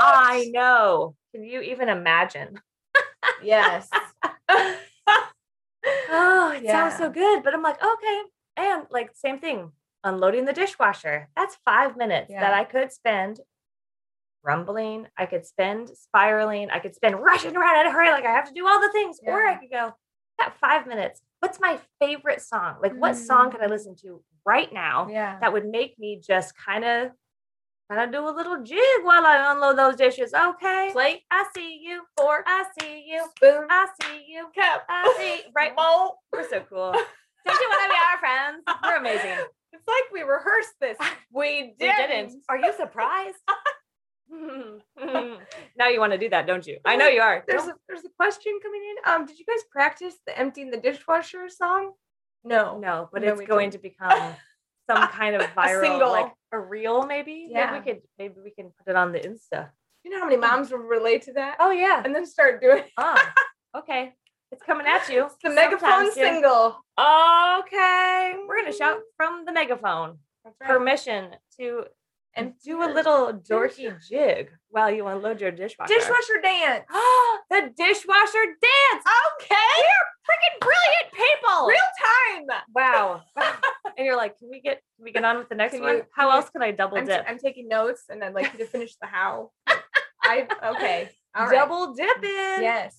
I 0.00 0.50
know. 0.52 1.16
Can 1.32 1.44
you 1.44 1.60
even 1.62 1.88
imagine? 1.88 2.60
Yes. 3.42 3.88
Oh, 6.08 6.52
it 6.52 6.66
sounds 6.66 6.96
so 6.96 7.10
good. 7.10 7.42
But 7.42 7.54
I'm 7.54 7.62
like, 7.62 7.82
okay. 7.82 8.20
And 8.56 8.84
like, 8.90 9.10
same 9.14 9.38
thing, 9.38 9.72
unloading 10.02 10.44
the 10.44 10.52
dishwasher. 10.52 11.28
That's 11.36 11.56
five 11.64 11.96
minutes 11.96 12.30
that 12.32 12.54
I 12.54 12.64
could 12.64 12.92
spend 12.92 13.40
rumbling. 14.42 15.06
I 15.16 15.26
could 15.26 15.44
spend 15.46 15.90
spiraling. 15.90 16.70
I 16.70 16.78
could 16.78 16.94
spend 16.94 17.18
rushing 17.20 17.56
around 17.56 17.80
in 17.80 17.86
a 17.86 17.90
hurry. 17.90 18.10
Like, 18.10 18.24
I 18.26 18.32
have 18.32 18.46
to 18.48 18.54
do 18.54 18.66
all 18.66 18.80
the 18.80 18.92
things. 18.92 19.18
Or 19.26 19.46
I 19.46 19.56
could 19.56 19.70
go, 19.70 19.92
that 20.38 20.54
five 20.60 20.86
minutes. 20.86 21.20
What's 21.40 21.60
my 21.60 21.78
favorite 22.00 22.40
song? 22.40 22.76
Like, 22.82 22.94
what 22.94 23.16
song 23.16 23.50
could 23.50 23.60
I 23.60 23.66
Mm. 23.66 23.70
listen 23.70 23.96
to 24.02 24.22
right 24.46 24.72
now 24.72 25.08
yeah. 25.08 25.38
that 25.40 25.52
would 25.52 25.66
make 25.66 25.98
me 25.98 26.20
just 26.24 26.54
kind 26.56 26.84
of, 26.84 27.10
of 27.90 28.12
do 28.12 28.28
a 28.28 28.30
little 28.30 28.62
jig 28.62 28.78
while 29.02 29.24
I 29.26 29.52
unload 29.52 29.76
those 29.78 29.96
dishes? 29.96 30.32
Okay. 30.34 30.88
Plate, 30.92 31.22
I 31.30 31.44
see 31.54 31.80
you. 31.82 32.02
fork, 32.18 32.44
I 32.46 32.64
see 32.80 33.04
you. 33.06 33.24
spoon, 33.36 33.66
I 33.70 33.86
see 34.02 34.24
you. 34.28 34.46
cup. 34.58 34.84
I 34.88 35.14
see. 35.44 35.50
Right. 35.54 35.76
Bowl. 35.76 36.16
We're 36.32 36.48
so 36.48 36.60
cool. 36.68 36.92
Don't 37.46 37.60
you 37.60 37.68
want 37.68 37.82
to 37.82 37.88
be 37.90 38.00
our 38.10 38.18
friends? 38.18 38.62
We're 38.82 38.96
amazing. 38.96 39.44
It's 39.76 39.82
like 39.88 40.04
we 40.12 40.20
rehearsed 40.22 40.74
this. 40.80 40.96
We 41.32 41.42
We 41.42 41.74
didn't. 41.80 42.08
didn't. 42.08 42.42
Are 42.48 42.56
you 42.56 42.72
surprised? 42.78 43.36
now 45.76 45.88
you 45.88 45.98
want 45.98 46.12
to 46.12 46.18
do 46.18 46.28
that, 46.30 46.46
don't 46.46 46.64
you? 46.64 46.78
I 46.84 46.94
know 46.94 47.08
you 47.08 47.20
are. 47.20 47.44
There's 47.48 47.64
a 47.64 47.74
there's 47.88 48.04
a 48.04 48.08
question 48.16 48.52
coming 48.62 48.80
in. 48.82 49.12
Um, 49.12 49.26
did 49.26 49.36
you 49.36 49.44
guys 49.44 49.64
practice 49.72 50.14
the 50.28 50.38
emptying 50.38 50.70
the 50.70 50.76
dishwasher 50.76 51.48
song? 51.48 51.92
No. 52.44 52.78
no, 52.78 53.08
but 53.12 53.22
No, 53.22 53.32
it's 53.32 53.40
going 53.42 53.70
to 53.70 53.78
become 53.78 54.34
some 54.88 55.08
kind 55.12 55.36
of 55.36 55.42
viral, 55.54 55.80
single. 55.80 56.10
like 56.10 56.32
a 56.52 56.58
reel, 56.58 57.06
maybe. 57.06 57.48
Yeah. 57.50 57.70
Maybe 57.70 57.78
we 57.78 57.92
could. 57.92 58.02
Maybe 58.18 58.34
we 58.42 58.50
can 58.50 58.72
put 58.78 58.90
it 58.90 58.96
on 58.96 59.12
the 59.12 59.20
Insta. 59.20 59.70
You 60.04 60.10
know 60.10 60.18
how 60.18 60.26
many 60.26 60.36
moms 60.36 60.70
will 60.70 60.78
relate 60.78 61.22
to 61.22 61.32
that? 61.34 61.56
Oh 61.60 61.70
yeah. 61.70 62.02
And 62.04 62.14
then 62.14 62.26
start 62.26 62.60
doing 62.60 62.84
Oh, 62.98 63.16
okay. 63.78 64.12
It's 64.52 64.62
coming 64.62 64.86
at 64.86 65.08
you. 65.08 65.24
It's 65.24 65.36
the 65.42 65.50
megaphone 65.50 66.06
yeah. 66.06 66.10
single. 66.12 66.80
Okay, 66.96 68.34
we're 68.46 68.60
gonna 68.60 68.72
shout 68.72 68.98
from 69.16 69.44
the 69.44 69.52
megaphone. 69.52 70.18
Right. 70.44 70.54
Permission 70.70 71.30
to 71.58 71.86
And 72.36 72.54
do 72.64 72.82
a 72.82 72.90
little 72.92 73.32
dorky 73.32 73.94
jig 74.08 74.50
while 74.70 74.90
you 74.90 75.06
unload 75.06 75.40
your 75.40 75.52
dishwasher. 75.52 75.92
dishwasher 75.94 76.40
dance. 76.42 76.84
the 77.50 77.70
dishwasher 77.76 78.44
dance. 78.60 79.04
Okay. 79.40 79.80
Freaking 80.26 80.60
brilliant 80.60 81.12
people. 81.12 81.66
Real 81.68 81.78
time. 81.78 82.60
Wow. 82.74 83.22
and 83.96 84.04
you're 84.06 84.16
like, 84.16 84.36
can 84.38 84.48
we 84.50 84.60
get 84.60 84.80
can 84.96 85.04
we 85.04 85.12
get 85.12 85.24
on 85.24 85.38
with 85.38 85.48
the 85.48 85.54
next 85.54 85.74
Can 85.74 85.82
one? 85.82 85.96
you- 85.98 86.02
how 86.14 86.30
else 86.30 86.50
can 86.50 86.62
I 86.62 86.72
double 86.72 86.98
I'm, 86.98 87.04
dip? 87.06 87.24
I'm 87.28 87.38
taking 87.38 87.68
notes 87.68 88.04
and 88.08 88.22
I'd 88.24 88.34
like 88.34 88.52
you 88.52 88.58
to 88.58 88.66
finish 88.66 88.96
the 89.00 89.06
how. 89.06 89.50
I 90.22 90.46
okay. 90.74 91.10
All 91.36 91.46
right. 91.46 91.52
double 91.54 91.94
dipping. 91.94 92.30
Yes. 92.62 92.96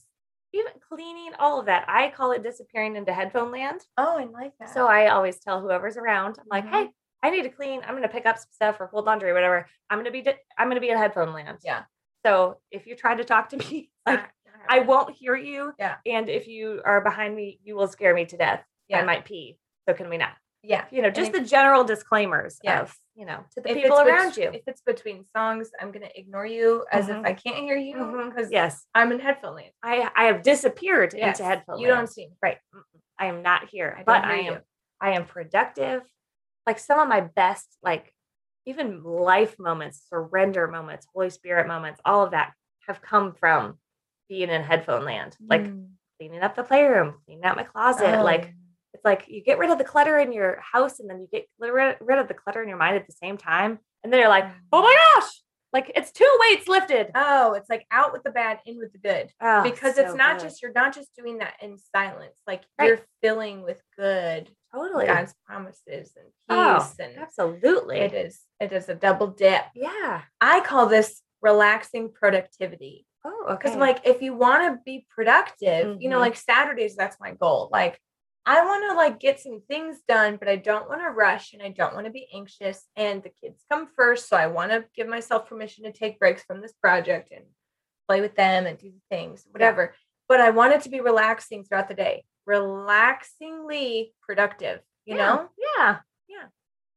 Even 0.54 0.71
cleaning, 0.88 1.32
all 1.39 1.60
of 1.60 1.65
that. 1.65 1.84
I 1.89 2.10
call 2.12 2.32
it 2.32 2.41
disappearing 2.43 2.95
into 2.95 3.13
headphone 3.13 3.52
land. 3.52 3.82
Oh, 3.98 4.17
I 4.17 4.24
like 4.26 4.54
that. 4.60 4.74
So 4.74 4.88
I 4.88 5.08
always 5.10 5.39
tell 5.39 5.60
whoever's 5.60 5.98
around, 5.98 6.38
I'm 6.39 6.45
like, 6.50 6.65
Mhm. 6.65 6.71
hey, 6.71 6.89
I 7.25 7.29
need 7.31 7.43
to 7.43 7.49
clean. 7.49 7.81
I'm 7.88 7.95
gonna 7.95 8.07
pick 8.07 8.25
up 8.25 8.38
some 8.38 8.49
stuff 8.51 8.77
or 8.79 8.88
fold 8.88 9.05
laundry, 9.05 9.31
or 9.31 9.33
whatever. 9.33 9.67
I'm 9.89 9.97
gonna 9.99 10.11
be 10.11 10.21
di- 10.21 10.35
I'm 10.57 10.67
gonna 10.69 10.79
be 10.79 10.89
in 10.89 10.97
headphone 10.97 11.33
land. 11.33 11.57
Yeah. 11.63 11.83
So 12.25 12.57
if 12.71 12.85
you 12.88 12.95
try 12.95 13.15
to 13.15 13.23
talk 13.23 13.49
to 13.49 13.57
me, 13.63 13.89
like 14.05 14.29
I 14.69 14.79
won't 14.79 15.15
hear 15.15 15.35
you. 15.35 15.73
Yeah. 15.79 15.95
And 16.05 16.29
if 16.29 16.47
you 16.47 16.81
are 16.85 17.01
behind 17.01 17.35
me, 17.35 17.59
you 17.63 17.75
will 17.75 17.88
scare 17.88 18.13
me 18.13 18.25
to 18.25 18.38
death. 18.38 18.63
Yeah. 18.88 18.99
I 18.99 19.03
might 19.05 19.25
pee. 19.25 19.57
So 19.88 19.95
can 19.95 20.09
we 20.09 20.17
not? 20.17 20.33
Yeah. 20.63 20.85
You 20.91 21.01
know, 21.03 21.09
just 21.11 21.31
the 21.33 21.41
general 21.41 21.83
disclaimers 21.83 22.57
Yes. 22.63 22.81
of, 22.89 22.95
you 23.15 23.25
know, 23.25 23.43
to 23.53 23.61
the 23.61 23.69
If 23.71 23.75
people 23.77 23.97
bet- 23.97 24.07
around 24.07 24.38
you. 24.38 24.49
If 24.51 24.63
it's 24.67 24.81
between 24.81 25.25
songs, 25.35 25.69
I'm 25.79 25.91
gonna 25.91 26.09
ignore 26.15 26.45
you 26.45 26.85
as 26.91 27.05
Mhm. 27.07 27.19
if 27.19 27.25
I 27.25 27.33
can't 27.33 27.57
hear 27.57 27.77
you 27.77 28.29
because 28.29 28.51
Yes. 28.51 28.85
I'm 28.95 29.11
in 29.11 29.19
headphone 29.19 29.55
land. 29.55 29.71
I 29.83 30.09
I 30.15 30.25
have 30.25 30.41
disappeared 30.43 31.13
Yes. 31.15 31.39
into 31.39 31.47
headphone. 31.49 31.79
You 31.79 31.88
land. 31.89 31.99
don't 32.01 32.07
see 32.07 32.27
me. 32.27 32.33
right. 32.41 32.57
I 33.19 33.27
am 33.27 33.41
not 33.43 33.69
here. 33.69 33.95
I 33.99 34.03
but 34.03 34.23
I 34.25 34.39
you. 34.41 34.51
am 34.53 34.61
I 35.01 35.11
am 35.11 35.25
productive. 35.25 36.01
Like 36.65 36.80
some 36.80 36.99
of 36.99 37.08
my 37.08 37.21
best, 37.21 37.78
like 37.84 38.13
even 38.65 39.04
life 39.04 39.58
moments, 39.60 40.04
surrender 40.10 40.67
moments, 40.67 41.06
Holy 41.13 41.30
Spirit 41.30 41.67
moments, 41.67 42.01
all 42.06 42.23
of 42.23 42.32
that 42.32 42.54
have 42.88 43.01
come 43.01 43.34
from 43.34 43.78
being 44.30 44.49
in 44.49 44.63
headphone 44.63 45.06
land. 45.06 45.36
Like 45.47 45.65
Mm. 45.65 45.89
cleaning 46.19 46.41
up 46.41 46.56
the 46.56 46.63
playroom, 46.63 47.15
cleaning 47.25 47.43
out 47.43 47.58
my 47.58 47.63
closet. 47.63 48.19
Oh, 48.19 48.23
Like 48.23 48.54
it's 48.93 49.04
like 49.06 49.25
you 49.28 49.43
get 49.43 49.58
rid 49.60 49.69
of 49.69 49.78
the 49.78 49.84
clutter 49.84 50.17
in 50.17 50.32
your 50.32 50.60
house 50.62 50.99
and 50.99 51.10
then 51.10 51.19
you 51.19 51.28
get 51.32 51.45
rid 51.60 52.17
of 52.19 52.28
the 52.28 52.34
clutter 52.34 52.62
in 52.63 52.69
your 52.69 52.78
mind 52.78 52.95
at 52.95 53.06
the 53.06 53.13
same 53.13 53.38
time. 53.38 53.80
And 54.04 54.12
then 54.13 54.19
you're 54.19 54.30
like, 54.30 54.45
oh 54.71 54.82
my 54.82 54.95
gosh, 55.15 55.30
like 55.73 55.91
it's 55.95 56.12
two 56.12 56.30
weights 56.39 56.67
lifted. 56.67 57.12
oh, 57.15 57.54
it's 57.54 57.69
like 57.69 57.86
out 57.91 58.13
with 58.13 58.23
the 58.23 58.32
bad, 58.32 58.60
in 58.65 58.78
with 58.78 58.93
the 58.93 58.97
good. 58.99 59.30
Oh, 59.41 59.62
because 59.63 59.97
it's 59.97 60.15
not 60.15 60.38
good. 60.38 60.43
just 60.45 60.62
you're 60.62 60.71
not 60.71 60.95
just 60.95 61.13
doing 61.15 61.39
that 61.39 61.56
in 61.62 61.78
silence. 61.78 62.39
Like 62.47 62.63
Right. 62.80 62.88
you're 62.88 62.99
filling 63.21 63.62
with 63.63 63.82
good 63.97 64.49
totally 64.75 65.05
God's 65.07 65.33
promises 65.45 66.13
and 66.15 66.27
Oh, 66.49 66.77
peace 66.79 66.99
and 66.99 67.17
absolutely. 67.17 67.99
it 67.99 68.13
is 68.13 68.41
it 68.59 68.71
is 68.71 68.89
a 68.89 68.95
double 68.95 69.27
dip. 69.27 69.63
Yeah. 69.73 70.21
I 70.41 70.59
call 70.61 70.88
this 70.88 71.21
relaxing 71.41 72.11
productivity. 72.11 73.05
Oh, 73.23 73.45
Because 73.49 73.75
like 73.75 74.05
if 74.05 74.21
you 74.21 74.33
want 74.35 74.63
to 74.63 74.81
be 74.85 75.05
productive, 75.09 76.01
you 76.01 76.09
know, 76.09 76.17
Mhm. 76.17 76.21
like 76.21 76.35
Saturdays, 76.38 76.95
that's 76.95 77.19
my 77.19 77.31
goal. 77.31 77.69
Like 77.71 77.99
I 78.47 78.63
want 78.63 78.83
to 78.91 78.95
like 78.95 79.19
get 79.19 79.39
some 79.39 79.61
things 79.67 80.01
done, 80.07 80.38
but 80.38 80.47
I 80.47 80.55
don't 80.55 80.88
want 80.88 81.01
to 81.01 81.09
rush 81.09 81.53
and 81.53 81.63
I 81.63 81.69
don't 81.69 81.95
want 81.95 82.05
to 82.05 82.11
be 82.11 82.27
anxious. 82.33 82.85
And 82.95 83.23
the 83.23 83.29
kids 83.41 83.63
come 83.71 83.88
first. 83.95 84.29
So 84.29 84.38
I 84.38 84.47
want 84.47 84.71
to 84.71 84.85
give 84.95 85.07
myself 85.07 85.47
permission 85.49 85.83
to 85.85 85.91
take 85.91 86.19
breaks 86.19 86.43
from 86.43 86.61
this 86.61 86.73
project 86.73 87.31
and 87.31 87.45
play 88.07 88.21
with 88.21 88.35
them 88.35 88.67
and 88.67 88.77
do 88.77 88.93
things, 89.09 89.47
whatever. 89.49 89.95
But 90.27 90.41
I 90.41 90.51
want 90.51 90.73
it 90.73 90.81
to 90.81 90.89
be 90.89 90.99
relaxing 91.01 91.63
throughout 91.63 91.88
the 91.88 91.95
day, 91.95 92.23
relaxingly 92.45 94.13
productive, 94.21 94.81
you 95.05 95.15
Yeah, 95.15 95.25
know? 95.25 95.49
Yeah. 95.77 95.97
Yeah. 96.27 96.45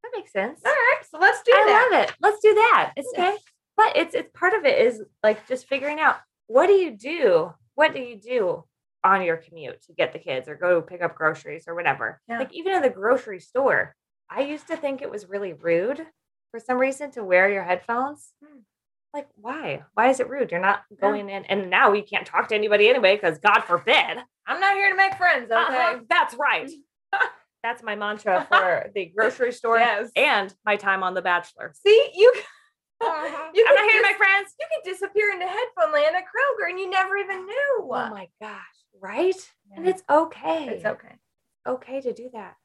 That 0.03 0.13
makes 0.15 0.33
sense. 0.33 0.61
All 0.65 0.73
right. 0.73 1.01
So 1.11 1.19
let's 1.19 1.43
do 1.43 1.53
that. 1.53 1.61
I 1.61 1.67
that. 1.67 1.91
love 1.99 2.09
it. 2.09 2.15
Let's 2.21 2.41
do 2.41 2.55
that. 2.55 2.93
It's 2.97 3.09
Okay. 3.17 3.37
but 3.77 3.97
it's 3.97 4.15
it's 4.15 4.31
part 4.35 4.55
of 4.55 4.65
it 4.65 4.79
is 4.87 5.03
like 5.23 5.47
just 5.47 5.67
figuring 5.69 6.01
out 6.01 6.17
what 6.47 6.67
do 6.67 6.73
you 6.75 6.91
do? 6.97 7.53
What 7.75 7.93
do 7.95 8.01
you 8.01 8.17
do 8.17 8.65
on 9.05 9.23
your 9.23 9.37
commute 9.37 9.81
to 9.83 9.93
get 9.93 10.13
the 10.13 10.19
kids 10.19 10.49
or 10.49 10.57
go 10.57 10.83
pick 10.83 11.03
up 11.03 11.15
groceries 11.15 11.65
or 11.69 11.75
whatever? 11.75 12.21
Yeah. 12.29 12.39
Like 12.39 12.53
even 12.55 12.73
in 12.75 12.83
the 12.83 12.91
grocery 12.91 13.41
store, 13.41 13.95
I 14.31 14.41
used 14.43 14.67
to 14.69 14.77
think 14.77 15.01
it 15.03 15.11
was 15.11 15.29
really 15.29 15.53
rude 15.53 16.07
for 16.51 16.59
some 16.61 16.79
reason 16.79 17.11
to 17.13 17.25
wear 17.25 17.51
your 17.51 17.63
headphones. 17.65 18.33
Hmm. 18.45 18.61
Like, 19.15 19.29
why? 19.37 19.85
Why 19.95 20.11
is 20.11 20.21
it 20.21 20.29
rude? 20.29 20.51
You're 20.51 20.61
not 20.61 20.83
Yeah. 20.91 20.97
going 21.01 21.29
in, 21.31 21.45
and 21.47 21.71
now 21.71 21.93
you 21.93 22.03
can't 22.03 22.27
talk 22.27 22.49
to 22.49 22.55
anybody 22.55 22.89
anyway 22.89 23.17
because 23.17 23.39
God 23.39 23.61
forbid. 23.61 24.19
I'm 24.47 24.61
not 24.61 24.75
here 24.75 24.91
to 24.91 24.97
make 24.97 25.15
friends. 25.15 25.51
Okay. 25.51 25.61
Uh-huh, 25.61 26.01
that's 26.09 26.35
right. 26.35 26.71
that's 27.63 27.83
my 27.83 27.97
mantra 27.97 28.47
for 28.51 28.91
the 28.95 29.07
grocery 29.07 29.53
store 29.53 29.79
Yes. 29.79 30.11
and 30.15 30.55
my 30.65 30.77
time 30.77 31.03
on 31.03 31.15
The 31.15 31.23
Bachelor. 31.23 31.73
See, 31.87 32.11
you. 32.15 32.33
I'm 33.01 33.51
You 33.55 33.65
not 33.65 33.77
could 33.77 33.91
here 33.91 34.03
to 34.03 34.09
make 34.09 34.17
friends. 34.17 34.55
You 34.59 34.67
could 34.75 34.91
disappear 34.91 35.31
into 35.33 35.47
headphone 35.47 35.93
land 35.93 36.17
at 36.17 36.25
Kroger 36.25 36.69
and 36.69 36.79
you 36.79 36.91
never 36.91 37.17
even 37.17 37.47
knew. 37.47 37.79
Oh 37.83 38.11
my 38.11 38.29
gosh, 38.41 38.61
right? 39.01 39.37
And 39.77 39.87
it's 39.89 40.03
okay. 40.11 40.69
It's 40.69 40.85
okay. 40.85 41.15
okay 41.67 42.01
to 42.01 42.13
do 42.13 42.29
that. 42.33 42.57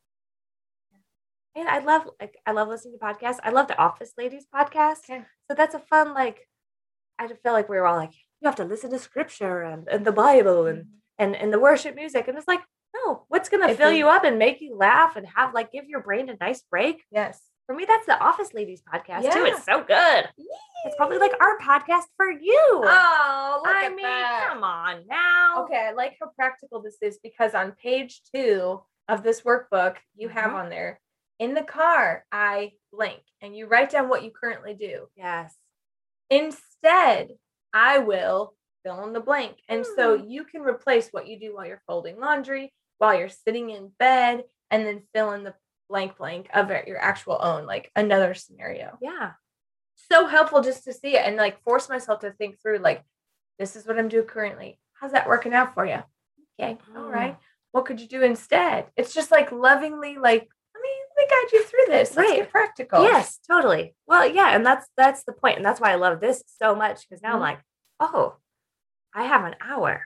And 1.56 1.68
I 1.70 1.80
love 1.80 2.10
like 2.20 2.36
I 2.46 2.52
love 2.52 2.68
listening 2.68 2.98
to 2.98 3.06
podcasts. 3.06 3.40
I 3.44 3.52
love 3.52 3.68
the 3.68 3.78
Office 3.78 4.14
Ladies 4.18 4.46
podcast. 4.54 4.98
So 5.08 5.56
that's 5.56 5.76
a 5.76 5.80
fun 5.80 6.14
like 6.14 6.48
I 7.20 7.28
just 7.28 7.44
feel 7.44 7.54
like 7.54 7.70
we 7.70 7.76
were 7.78 7.86
all 7.86 7.96
like, 7.98 8.14
you 8.42 8.46
have 8.48 8.56
to 8.56 8.64
listen 8.66 8.90
to 8.92 9.00
scripture 9.00 9.62
and, 9.62 9.88
and 9.88 10.04
the 10.06 10.12
Bible 10.12 10.66
and 10.66 10.86
and 11.20 11.36
and 11.36 11.54
the 11.54 11.60
worship 11.60 11.96
music. 11.96 12.28
And 12.28 12.38
it's 12.38 12.48
like, 12.48 12.62
no, 12.96 13.26
what's 13.28 13.50
gonna 13.50 13.68
If 13.70 13.78
fill 13.78 13.92
we- 13.92 14.00
you 14.00 14.08
up 14.08 14.24
and 14.24 14.40
make 14.40 14.62
you 14.62 14.76
laugh 14.76 15.16
and 15.16 15.28
have 15.36 15.54
like 15.54 15.72
give 15.72 15.86
your 15.88 16.02
brain 16.02 16.30
a 16.30 16.36
nice 16.40 16.64
break? 16.72 17.04
Yes. 17.12 17.40
For 17.68 17.74
me, 17.76 17.86
that's 17.88 18.06
the 18.06 18.20
Office 18.20 18.54
Ladies 18.54 18.82
podcast 18.82 19.32
too. 19.32 19.46
It's 19.46 19.64
so 19.64 19.84
good. 19.84 20.28
It's 20.86 20.96
probably 20.98 21.18
like 21.18 21.32
our 21.40 21.58
podcast 21.60 22.04
for 22.18 22.30
you. 22.30 22.60
Oh, 22.84 23.62
look 23.64 23.74
I 23.74 23.86
at 23.86 23.90
mean, 23.96 24.02
that. 24.02 24.48
come 24.50 24.64
on 24.66 25.04
now. 25.08 25.64
Okay, 25.64 25.78
I 25.78 25.92
like 25.94 26.18
how 26.22 26.30
practical 26.36 26.82
this 26.82 26.98
is 27.02 27.20
because 27.24 27.54
on 27.54 27.72
page 27.72 28.22
two 28.36 28.82
of 29.08 29.24
this 29.24 29.42
workbook, 29.42 29.96
you 30.18 30.28
have 30.28 30.52
Mhm. 30.52 30.56
on 30.56 30.70
there 30.70 31.00
in 31.40 31.54
the 31.54 31.64
car, 31.64 32.26
I 32.32 32.74
blank, 32.92 33.22
and 33.42 33.56
you 33.56 33.68
write 33.68 33.90
down 33.90 34.10
what 34.10 34.24
you 34.24 34.32
currently 34.32 34.74
do. 34.74 35.08
Yes. 35.16 35.56
Instead, 36.30 37.30
I 37.74 38.00
will 38.00 38.56
fill 38.84 39.04
in 39.06 39.14
the 39.14 39.20
blank. 39.20 39.58
And 39.70 39.86
so 39.86 40.18
Hmm. 40.18 40.28
you 40.30 40.44
can 40.44 40.62
replace 40.62 41.10
what 41.12 41.28
you 41.28 41.40
do 41.40 41.56
while 41.56 41.66
you're 41.66 41.82
folding 41.88 42.20
laundry, 42.20 42.74
while 42.98 43.18
you're 43.18 43.30
sitting 43.30 43.70
in 43.70 43.90
bed, 44.00 44.44
and 44.72 44.86
then 44.86 45.08
fill 45.14 45.32
in 45.32 45.44
the 45.44 45.56
blank 45.90 46.18
blank 46.18 46.50
of 46.54 46.70
your 46.88 46.98
actual 46.98 47.38
own, 47.42 47.66
like 47.66 47.92
another 47.96 48.34
scenario. 48.34 48.98
Yeah. 49.02 49.34
So 49.96 50.26
helpful 50.28 50.62
just 50.62 50.84
to 50.86 50.94
see 50.94 51.16
it 51.16 51.26
and 51.26 51.36
like 51.38 51.62
force 51.64 51.88
myself 51.90 52.22
to 52.22 52.32
think 52.32 52.60
through, 52.62 52.80
like, 52.80 53.04
this 53.60 53.76
is 53.76 53.86
what 53.86 54.00
I'm 54.00 54.08
doing 54.10 54.26
currently. 54.26 54.80
How's 54.94 55.12
that 55.12 55.28
working 55.28 55.54
out 55.54 55.74
for 55.74 55.86
you? 55.86 56.02
Okay, 56.60 56.78
all 56.96 57.04
Mm. 57.04 57.12
right. 57.14 57.38
What 57.72 57.86
could 57.86 58.00
you 58.02 58.08
do 58.08 58.22
instead? 58.24 58.92
It's 58.96 59.14
just 59.14 59.32
like 59.32 59.52
lovingly, 59.52 60.18
like, 60.18 60.48
me 61.24 61.30
guide 61.30 61.52
you 61.54 61.64
through 61.64 61.86
this. 61.88 62.16
Let's 62.16 62.30
Right. 62.30 62.38
get 62.40 62.52
practical. 62.52 63.04
Yes, 63.04 63.40
totally. 63.48 63.96
Well, 64.08 64.26
yeah, 64.28 64.56
and 64.56 64.66
that's 64.66 64.88
that's 64.98 65.24
the 65.24 65.34
point, 65.34 65.58
and 65.58 65.66
that's 65.66 65.80
why 65.82 65.92
I 65.92 65.96
love 65.96 66.20
this 66.20 66.44
so 66.48 66.76
much 66.76 67.08
because 67.08 67.22
now 67.22 67.32
Mhm. 67.32 67.36
I'm 67.36 67.40
like, 67.42 67.60
oh, 68.00 68.38
I 69.14 69.24
have 69.26 69.46
an 69.46 69.56
hour. 69.62 70.06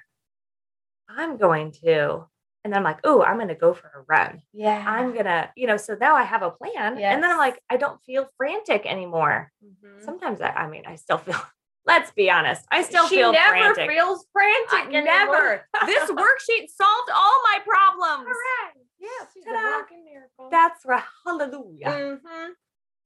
I'm 1.10 1.38
going 1.38 1.72
to, 1.84 2.26
and 2.64 2.74
then 2.74 2.80
I'm 2.80 2.84
like, 2.84 3.00
oh, 3.06 3.24
I'm 3.24 3.38
going 3.38 3.48
to 3.48 3.56
go 3.56 3.74
for 3.74 3.88
a 3.88 4.02
run. 4.08 4.42
Yeah. 4.52 4.84
I'm 4.86 5.14
gonna, 5.16 5.52
you 5.56 5.68
know, 5.68 5.78
so 5.78 5.96
now 6.00 6.16
I 6.16 6.24
have 6.24 6.42
a 6.44 6.52
plan, 6.52 6.98
and 7.14 7.24
then 7.24 7.32
I'm 7.32 7.38
like, 7.38 7.62
I 7.70 7.78
don't 7.78 8.02
feel 8.04 8.28
frantic 8.38 8.86
anymore. 8.86 9.52
Mhm. 9.64 10.04
Sometimes 10.04 10.42
I, 10.42 10.50
I 10.50 10.68
mean, 10.68 10.84
I 10.86 10.96
still 10.96 11.18
feel. 11.18 11.36
Let's 11.86 12.12
be 12.12 12.30
honest, 12.30 12.66
I 12.70 12.82
still 12.84 13.04
feel 13.08 13.08
she 13.08 13.16
feel 13.16 13.32
never 13.32 13.50
frantic. 13.74 13.90
feels 13.90 14.26
frantic. 14.34 14.94
I- 14.94 15.00
never. 15.00 15.66
this 15.86 16.12
worksheet 16.12 16.68
solved 16.68 17.10
all 17.16 17.40
my 17.44 17.60
problems. 17.66 18.28
Correct. 18.28 18.87
Yes. 19.00 19.28
She's 19.34 19.44
a 19.46 19.50
Ta-da. 19.50 19.60
That's 20.50 20.86
right. 20.86 21.04
Hallelujah. 21.26 21.88
Mhm. 21.88 22.50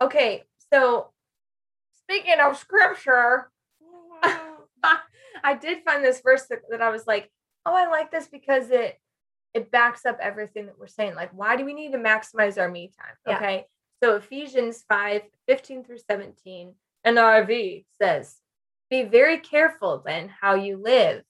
Okay, 0.02 0.44
so 0.74 1.12
speaking 1.94 2.40
of 2.40 2.58
scripture, 2.58 3.52
I 5.44 5.56
did 5.60 5.84
find 5.84 6.04
this 6.04 6.22
verse 6.22 6.48
that, 6.48 6.60
that 6.70 6.82
I 6.82 6.90
was 6.90 7.06
like, 7.08 7.32
oh, 7.66 7.74
I 7.76 7.88
like 7.88 8.12
this 8.12 8.28
because 8.28 8.70
it 8.72 8.98
it 9.54 9.70
backs 9.70 10.06
up 10.06 10.18
everything 10.22 10.68
that 10.68 10.80
we're 10.80 10.88
saying. 10.88 11.14
Like, 11.14 11.32
why 11.34 11.58
do 11.58 11.66
we 11.66 11.74
need 11.74 11.92
to 11.92 11.98
maximize 11.98 12.58
our 12.58 12.70
me 12.72 12.90
time? 12.98 13.16
Yeah. 13.28 13.36
Okay. 13.38 13.66
So 14.02 14.16
Ephesians 14.16 14.84
5, 14.88 15.22
15 15.48 15.84
through 15.84 15.98
17, 16.10 16.74
NIV 17.06 17.86
says, 18.02 18.38
Be 18.90 19.04
very 19.04 19.38
careful 19.40 20.02
then 20.06 20.30
how 20.30 20.56
you 20.56 20.78
live, 20.78 21.24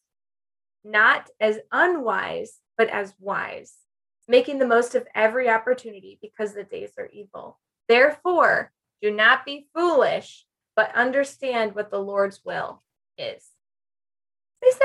not 0.83 1.29
as 1.39 1.59
unwise, 1.71 2.59
but 2.77 2.89
as 2.89 3.13
wise, 3.19 3.73
making 4.27 4.59
the 4.59 4.67
most 4.67 4.95
of 4.95 5.07
every 5.15 5.49
opportunity 5.49 6.17
because 6.21 6.53
the 6.53 6.63
days 6.63 6.91
are 6.97 7.09
evil. 7.11 7.59
Therefore, 7.87 8.71
do 9.01 9.11
not 9.11 9.45
be 9.45 9.67
foolish, 9.75 10.45
but 10.75 10.95
understand 10.95 11.75
what 11.75 11.91
the 11.91 11.99
Lord's 11.99 12.41
will 12.45 12.83
is. 13.17 13.47
Lisa, 14.63 14.79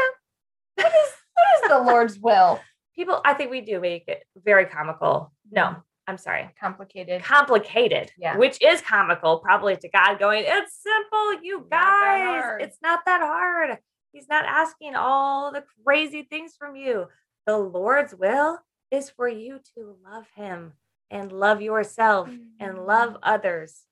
what 0.77 0.87
is 0.87 1.13
what 1.35 1.65
is 1.65 1.69
the 1.69 1.79
Lord's 1.83 2.19
will? 2.21 2.61
People, 2.95 3.21
I 3.25 3.35
think 3.35 3.51
we 3.51 3.61
do 3.61 3.79
make 3.79 4.09
it 4.09 4.25
very 4.43 4.65
comical. 4.65 5.33
No, 5.51 5.77
I'm 6.07 6.17
sorry. 6.17 6.49
Complicated. 6.59 7.23
complicated, 7.23 8.11
Yeah. 8.17 8.39
which 8.39 8.61
is 8.63 8.81
comical, 8.81 9.41
probably 9.41 9.77
to 9.77 9.89
God 9.91 10.19
going, 10.19 10.45
It's 10.47 10.83
simple, 10.83 11.43
you 11.45 11.67
guys. 11.71 12.43
hard." 12.43 12.63
It's 12.63 12.79
not 12.83 13.05
that 13.05 13.21
hard. 13.21 13.79
He's 14.13 14.29
not 14.29 14.47
asking 14.47 14.95
all 14.97 15.53
the 15.53 15.63
crazy 15.85 16.23
things 16.23 16.57
from 16.59 16.75
you. 16.75 17.07
The 17.47 17.59
Lord's 17.59 18.15
will 18.15 18.59
is 18.91 19.11
for 19.11 19.29
you 19.29 19.61
to 19.75 19.97
love 20.05 20.27
Him 20.35 20.73
and 21.11 21.31
love 21.33 21.61
yourself 21.63 22.29
and 22.61 22.79
Mm. 22.79 22.87
love 22.87 23.17
others. 23.23 23.85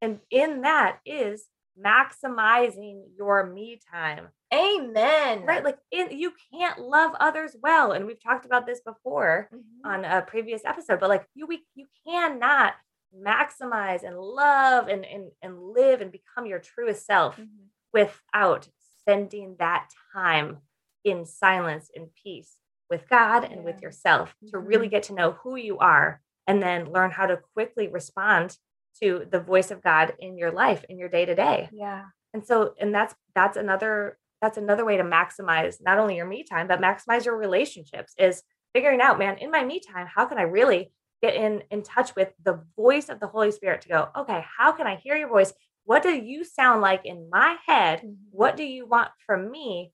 And 0.00 0.20
in 0.30 0.62
that 0.62 1.00
is 1.04 1.48
maximizing 1.78 3.04
your 3.16 3.44
me 3.46 3.78
time 3.90 4.28
Amen. 4.52 5.44
right 5.44 5.62
like 5.62 5.78
in, 5.90 6.10
you 6.10 6.32
can't 6.52 6.80
love 6.80 7.12
others 7.20 7.54
well 7.62 7.92
and 7.92 8.06
we've 8.06 8.22
talked 8.22 8.44
about 8.46 8.66
this 8.66 8.80
before 8.80 9.48
Mhm. 9.52 9.62
on 9.84 10.04
a 10.04 10.22
previous 10.22 10.64
episode, 10.64 10.98
but 11.00 11.08
like 11.08 11.28
you 11.34 11.46
we 11.46 11.66
you 11.74 11.86
cannot 12.06 12.74
maximize 13.14 14.02
and 14.02 14.18
love 14.18 14.88
and 14.88 15.04
and, 15.04 15.30
and 15.42 15.62
live 15.62 16.00
and 16.00 16.10
become 16.10 16.46
your 16.46 16.58
truest 16.58 17.06
self 17.06 17.36
Mhm. 17.36 17.68
without 17.92 18.68
spending 19.00 19.56
that 19.58 19.90
time 20.12 20.62
in 21.04 21.24
silence 21.24 21.90
and 21.94 22.12
peace 22.14 22.56
with 22.90 23.08
God 23.08 23.44
and 23.44 23.64
with 23.64 23.82
yourself 23.82 24.34
to 24.50 24.58
really 24.58 24.88
Mhm. 24.88 24.90
get 24.90 25.02
to 25.04 25.14
know 25.14 25.32
who 25.32 25.56
you 25.56 25.78
are 25.78 26.22
and 26.46 26.62
then 26.62 26.92
learn 26.92 27.10
how 27.10 27.26
to 27.26 27.36
quickly 27.54 27.88
respond 27.88 28.58
to 29.00 29.26
the 29.30 29.40
voice 29.40 29.70
of 29.70 29.82
God 29.82 30.14
in 30.18 30.36
your 30.38 30.50
life 30.50 30.84
in 30.88 30.98
your 30.98 31.08
day 31.08 31.24
to 31.24 31.34
day. 31.34 31.68
Yeah. 31.72 32.06
And 32.34 32.46
so 32.46 32.74
and 32.80 32.94
that's 32.94 33.14
that's 33.34 33.56
another 33.56 34.18
that's 34.40 34.56
another 34.58 34.84
way 34.84 34.96
to 34.96 35.04
maximize 35.04 35.80
not 35.82 35.98
only 35.98 36.16
your 36.16 36.26
me 36.26 36.44
time 36.44 36.68
but 36.68 36.80
maximize 36.80 37.24
your 37.24 37.36
relationships 37.36 38.14
is 38.18 38.42
figuring 38.74 39.00
out 39.00 39.18
man 39.18 39.38
in 39.38 39.50
my 39.50 39.64
me 39.64 39.80
time 39.80 40.06
how 40.06 40.26
can 40.26 40.38
I 40.38 40.42
really 40.42 40.92
get 41.22 41.34
in 41.34 41.62
in 41.70 41.82
touch 41.82 42.14
with 42.16 42.32
the 42.42 42.64
voice 42.76 43.08
of 43.08 43.20
the 43.20 43.26
Holy 43.28 43.50
Spirit 43.50 43.80
to 43.82 43.88
go 43.88 44.08
okay 44.16 44.44
how 44.56 44.72
can 44.72 44.86
I 44.86 44.96
hear 44.96 45.16
your 45.16 45.28
voice 45.28 45.52
what 45.84 46.02
do 46.02 46.10
you 46.14 46.44
sound 46.44 46.80
like 46.82 47.04
in 47.04 47.28
my 47.30 47.56
head 47.66 48.02
what 48.30 48.56
do 48.56 48.62
you 48.64 48.86
want 48.86 49.10
from 49.26 49.50
me 49.50 49.92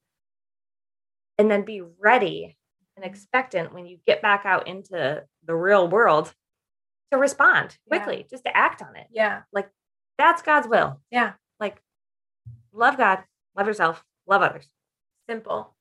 and 1.39 1.51
then 1.51 1.65
be 1.65 1.81
ready 1.81 2.57
and 2.97 3.05
expectant 3.05 3.73
when 3.75 3.87
you 3.87 3.99
get 4.07 4.23
back 4.23 4.43
out 4.45 4.67
into 4.69 5.25
the 5.45 5.55
real 5.55 5.89
world 5.89 6.33
to 7.13 7.19
respond 7.19 7.77
Yeah. 7.91 7.99
quickly 7.99 8.27
just 8.31 8.45
to 8.45 8.57
act 8.57 8.83
on 8.83 8.97
it 8.97 9.07
Yeah. 9.11 9.43
Like 9.53 9.69
that's 10.19 10.43
God's 10.43 10.69
will 10.69 11.01
Yeah. 11.11 11.33
like 11.61 11.81
love 12.73 12.97
God 12.97 13.25
love 13.57 13.67
yourself 13.67 14.05
love 14.27 14.43
others 14.43 14.69
Simple. 15.29 15.75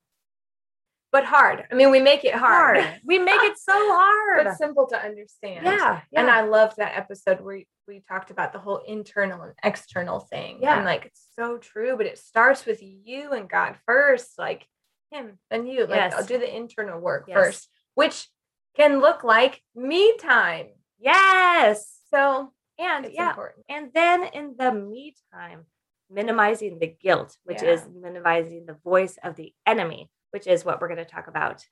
But 1.11 1.25
hard. 1.25 1.65
I 1.71 1.75
mean, 1.75 1.91
we 1.91 1.99
make 1.99 2.23
it 2.25 2.33
hard. 2.33 2.77
hard 2.79 3.01
we 3.05 3.19
make 3.19 3.41
it 3.43 3.57
so 3.59 3.73
hard 3.75 4.45
but 4.45 4.55
simple 4.57 4.87
to 4.87 4.97
understand. 4.97 5.63
yeah, 5.65 6.01
And. 6.15 6.29
I 6.29 6.41
loved 6.41 6.77
that 6.77 6.97
episode 6.97 7.39
where 7.41 7.61
we 7.87 7.99
talked 8.09 8.31
about 8.31 8.51
the 8.53 8.57
whole 8.59 8.77
internal 8.87 9.41
and 9.43 9.53
external 9.63 10.21
thing. 10.21 10.59
Yeah. 10.61 10.77
And 10.77 10.85
like 10.85 11.05
it's 11.05 11.27
so 11.37 11.57
true, 11.57 11.95
but 11.97 12.05
it 12.07 12.17
starts 12.17 12.65
with 12.65 12.79
you 12.81 13.31
and 13.33 13.47
God 13.49 13.75
first, 13.85 14.39
like 14.39 14.65
him, 15.13 15.39
then 15.49 15.65
you. 15.67 15.81
Like 15.81 15.89
Yes. 15.97 16.13
I'll 16.15 16.25
do 16.25 16.37
the 16.39 16.55
internal 16.55 16.99
work 16.99 17.25
Yes. 17.27 17.35
first, 17.37 17.69
which 17.95 18.27
can 18.75 18.99
look 18.99 19.23
like 19.23 19.61
me 19.75 20.17
time. 20.17 20.67
yes 20.99 21.99
So 22.13 22.53
and 22.79 23.05
it's 23.05 23.15
yeah 23.15 23.29
important. 23.29 23.65
and 23.69 23.91
then 23.93 24.23
in 24.33 24.55
the 24.57 24.71
me 24.73 25.15
time 25.33 25.65
minimizing 26.09 26.79
the 26.79 26.87
guilt 26.87 27.37
which 27.43 27.61
Yeah. 27.61 27.71
is 27.73 27.81
minimizing 28.07 28.65
the 28.65 28.77
voice 28.91 29.17
of 29.23 29.35
the 29.35 29.53
enemy 29.65 30.09
which 30.31 30.47
is 30.47 30.63
what 30.65 30.79
we're 30.79 30.87
going 30.87 31.05
to 31.05 31.13
talk 31.15 31.27
about 31.27 31.65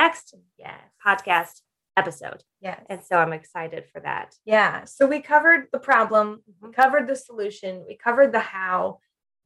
next 0.00 0.34
Yes. 0.58 0.80
podcast 1.06 1.60
episode 1.96 2.42
Yeah. 2.60 2.78
and 2.88 3.02
so 3.02 3.16
i'm 3.18 3.32
excited 3.32 3.82
for 3.92 4.00
that 4.00 4.28
Yeah. 4.44 4.84
So 4.84 5.06
we 5.06 5.20
covered 5.20 5.62
the 5.72 5.78
problem, 5.90 6.26
we 6.46 6.52
mm-hmm. 6.68 6.80
covered 6.80 7.06
the 7.08 7.16
solution, 7.16 7.84
we 7.88 7.96
covered 7.96 8.32
the 8.32 8.40
how, 8.54 9.00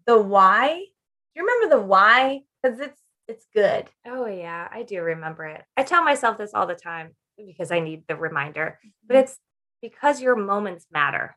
the 0.07 0.19
why. 0.21 0.67
Do 0.69 1.35
you 1.37 1.43
remember 1.47 1.69
the 1.77 1.83
why? 1.83 2.41
Because 2.63 2.79
it's 2.81 3.01
it's 3.31 3.47
good. 3.55 3.87
oh 4.07 4.27
yeah 4.27 4.69
i 4.73 4.83
do 4.83 5.01
remember 5.03 5.45
it 5.47 5.63
i 5.77 5.83
tell 5.83 6.03
myself 6.05 6.37
this 6.39 6.53
all 6.55 6.67
the 6.67 6.75
time 6.75 7.11
because 7.37 7.71
i 7.71 7.81
need 7.81 8.03
the 8.09 8.17
reminder 8.17 8.79
but 9.07 9.15
Mm-hmm. 9.17 9.25
it's 9.25 9.39
because 9.83 10.21
your 10.21 10.37
moments 10.37 10.87
matter. 10.93 11.37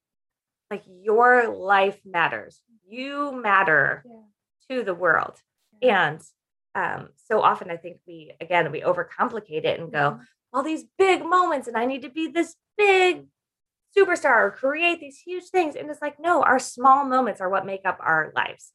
Like 0.70 0.84
your 0.86 1.48
life 1.48 2.00
matters. 2.06 2.62
You 2.86 3.32
matter 3.32 4.04
Yeah. 4.06 4.78
to 4.78 4.84
the 4.84 4.94
world. 4.94 5.36
And 5.82 6.20
um, 6.76 7.10
so 7.28 7.42
often 7.42 7.72
I 7.72 7.78
think 7.78 8.00
we, 8.08 8.34
again, 8.42 8.70
we 8.72 8.82
overcomplicate 8.82 9.64
it 9.64 9.80
and 9.80 9.92
go, 9.94 10.06
Mhm. 10.12 10.26
all 10.52 10.64
these 10.64 10.84
big 10.98 11.24
moments, 11.24 11.68
and 11.70 11.78
I 11.78 11.86
need 11.86 12.02
to 12.02 12.10
be 12.10 12.28
this 12.28 12.56
big 12.78 13.28
superstar 13.98 14.36
or 14.48 14.52
create 14.52 15.00
these 15.00 15.20
huge 15.20 15.46
things. 15.46 15.76
And 15.76 15.90
it's 15.90 16.02
like, 16.02 16.20
no, 16.20 16.44
our 16.44 16.60
small 16.60 17.06
moments 17.06 17.40
are 17.40 17.50
what 17.50 17.66
make 17.66 17.86
up 17.86 17.98
our 18.02 18.32
lives. 18.36 18.74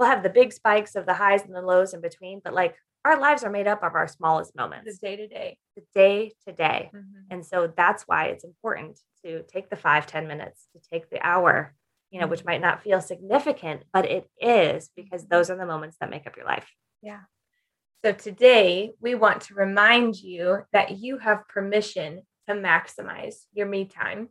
We'll 0.00 0.08
have 0.08 0.22
the 0.22 0.30
big 0.30 0.54
spikes 0.54 0.96
of 0.96 1.04
the 1.04 1.12
highs 1.12 1.42
and 1.44 1.54
the 1.54 1.60
lows 1.60 1.92
in 1.92 2.00
between, 2.00 2.40
but 2.42 2.54
like 2.54 2.74
our 3.04 3.20
lives 3.20 3.44
are 3.44 3.50
made 3.50 3.66
up 3.66 3.82
of 3.82 3.94
our 3.94 4.08
smallest 4.08 4.56
moments. 4.56 4.98
The 4.98 5.06
day 5.06 5.16
to 5.16 5.28
day. 5.28 5.58
the 5.76 5.82
day 5.94 6.32
to 6.46 6.54
day. 6.54 6.90
Mm-hmm. 6.94 7.20
And 7.30 7.44
so 7.44 7.70
that's 7.76 8.04
why 8.04 8.28
it's 8.28 8.42
important 8.42 8.98
to 9.26 9.42
take 9.42 9.68
the 9.68 9.76
five, 9.76 10.06
ten 10.06 10.26
minutes, 10.26 10.68
to 10.72 10.80
take 10.90 11.10
the 11.10 11.20
hour, 11.20 11.74
you 12.10 12.18
know, 12.18 12.26
which 12.26 12.46
might 12.46 12.62
not 12.62 12.82
feel 12.82 13.02
significant, 13.02 13.82
but 13.92 14.06
it 14.06 14.26
is 14.40 14.88
because 14.96 15.26
those 15.26 15.50
are 15.50 15.56
the 15.58 15.66
moments 15.66 15.98
that 16.00 16.08
make 16.08 16.26
up 16.26 16.34
your 16.34 16.46
life. 16.46 16.66
Yeah. 17.02 17.20
So 18.02 18.12
today 18.12 18.92
we 19.02 19.14
want 19.14 19.42
to 19.42 19.54
remind 19.54 20.16
you 20.16 20.60
that 20.72 20.98
you 20.98 21.18
have 21.18 21.46
permission 21.46 22.22
to 22.48 22.54
maximize 22.54 23.34
your 23.52 23.66
me 23.66 23.84
time. 23.84 24.30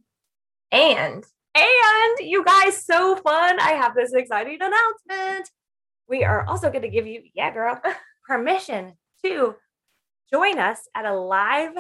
And 0.72 1.24
And 1.54 2.20
you 2.20 2.44
guys, 2.44 2.84
so 2.84 3.16
fun. 3.18 3.60
I 3.60 3.74
have 3.74 3.94
this 3.94 4.14
exciting 4.14 4.58
announcement. 4.62 5.50
We 6.10 6.24
are 6.24 6.44
also 6.46 6.70
going 6.70 6.82
to 6.82 6.90
give 6.90 7.06
you, 7.06 7.22
yeah, 7.36 7.54
girl, 7.54 7.80
permission 8.28 8.94
to 9.24 9.56
join 10.34 10.60
us 10.60 10.80
at 10.96 11.06
a 11.06 11.14
live 11.14 11.74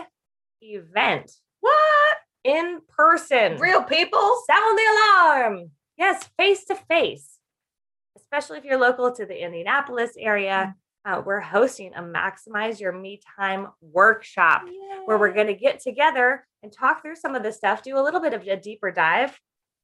event 0.61 1.31
what? 1.61 2.17
in 2.43 2.79
person. 2.95 3.57
Real 3.57 3.83
people? 3.83 4.41
Sound 4.47 4.77
the 4.77 4.83
alarm. 4.93 5.71
Yes, 5.97 6.29
face 6.37 6.65
to 6.65 6.75
face. 6.75 7.37
Especially 8.15 8.59
if 8.59 8.65
you're 8.65 8.79
local 8.79 9.11
to 9.11 9.25
the 9.25 9.43
Indianapolis 9.43 10.11
area, 10.17 10.75
uh, 11.05 11.21
we're 11.25 11.39
hosting 11.39 11.93
a 11.95 12.01
Maximize 12.01 12.79
Your 12.79 12.91
Me 12.91 13.19
Time 13.37 13.67
workshop 13.81 14.63
where 15.05 15.17
we're 15.17 15.33
going 15.33 15.47
to 15.47 15.53
get 15.53 15.81
together 15.81 16.45
and 16.61 16.71
talk 16.71 17.01
through 17.01 17.15
some 17.15 17.35
of 17.35 17.41
the 17.43 17.51
stuff, 17.51 17.81
do 17.81 17.97
a 17.97 18.03
little 18.03 18.19
bit 18.19 18.33
of 18.33 18.45
a 18.47 18.57
deeper 18.57 18.91
dive, 18.91 19.39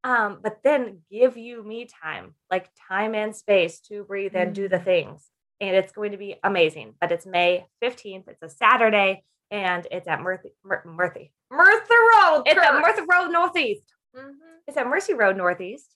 um, 0.06 0.38
but 0.44 0.60
then 0.64 1.00
give 1.12 1.36
you 1.36 1.64
me 1.64 1.88
time, 2.04 2.36
like 2.52 2.70
time 2.88 3.16
and 3.16 3.36
space 3.36 3.80
to 3.80 4.04
breathe 4.04 4.36
and 4.36 4.54
do 4.54 4.70
the 4.70 4.78
things. 4.78 5.26
And 5.60 5.76
it's 5.76 5.92
going 5.92 6.12
to 6.12 6.18
be 6.18 6.36
amazing. 6.44 6.94
But 7.02 7.12
it's 7.12 7.26
May 7.26 7.66
15th. 7.84 8.26
It's 8.28 8.44
a 8.44 8.50
Saturday 8.50 9.24
and 9.50 9.88
it's 9.90 10.08
at 10.08 10.20
Murthy, 10.20 10.52
Mur- 10.64 10.84
Murthy. 10.86 11.32
Merthyr 11.52 11.96
Road. 12.14 12.44
It's 12.46 12.56
at 12.56 12.72
Church. 12.72 12.84
Murthy 12.86 13.06
Road 13.12 13.32
Northeast. 13.32 13.82
Mhm. 14.16 14.34
It's 14.68 14.78
at 14.78 14.88
Mercy 14.88 15.16
Road 15.16 15.38
Northeast. 15.38 15.96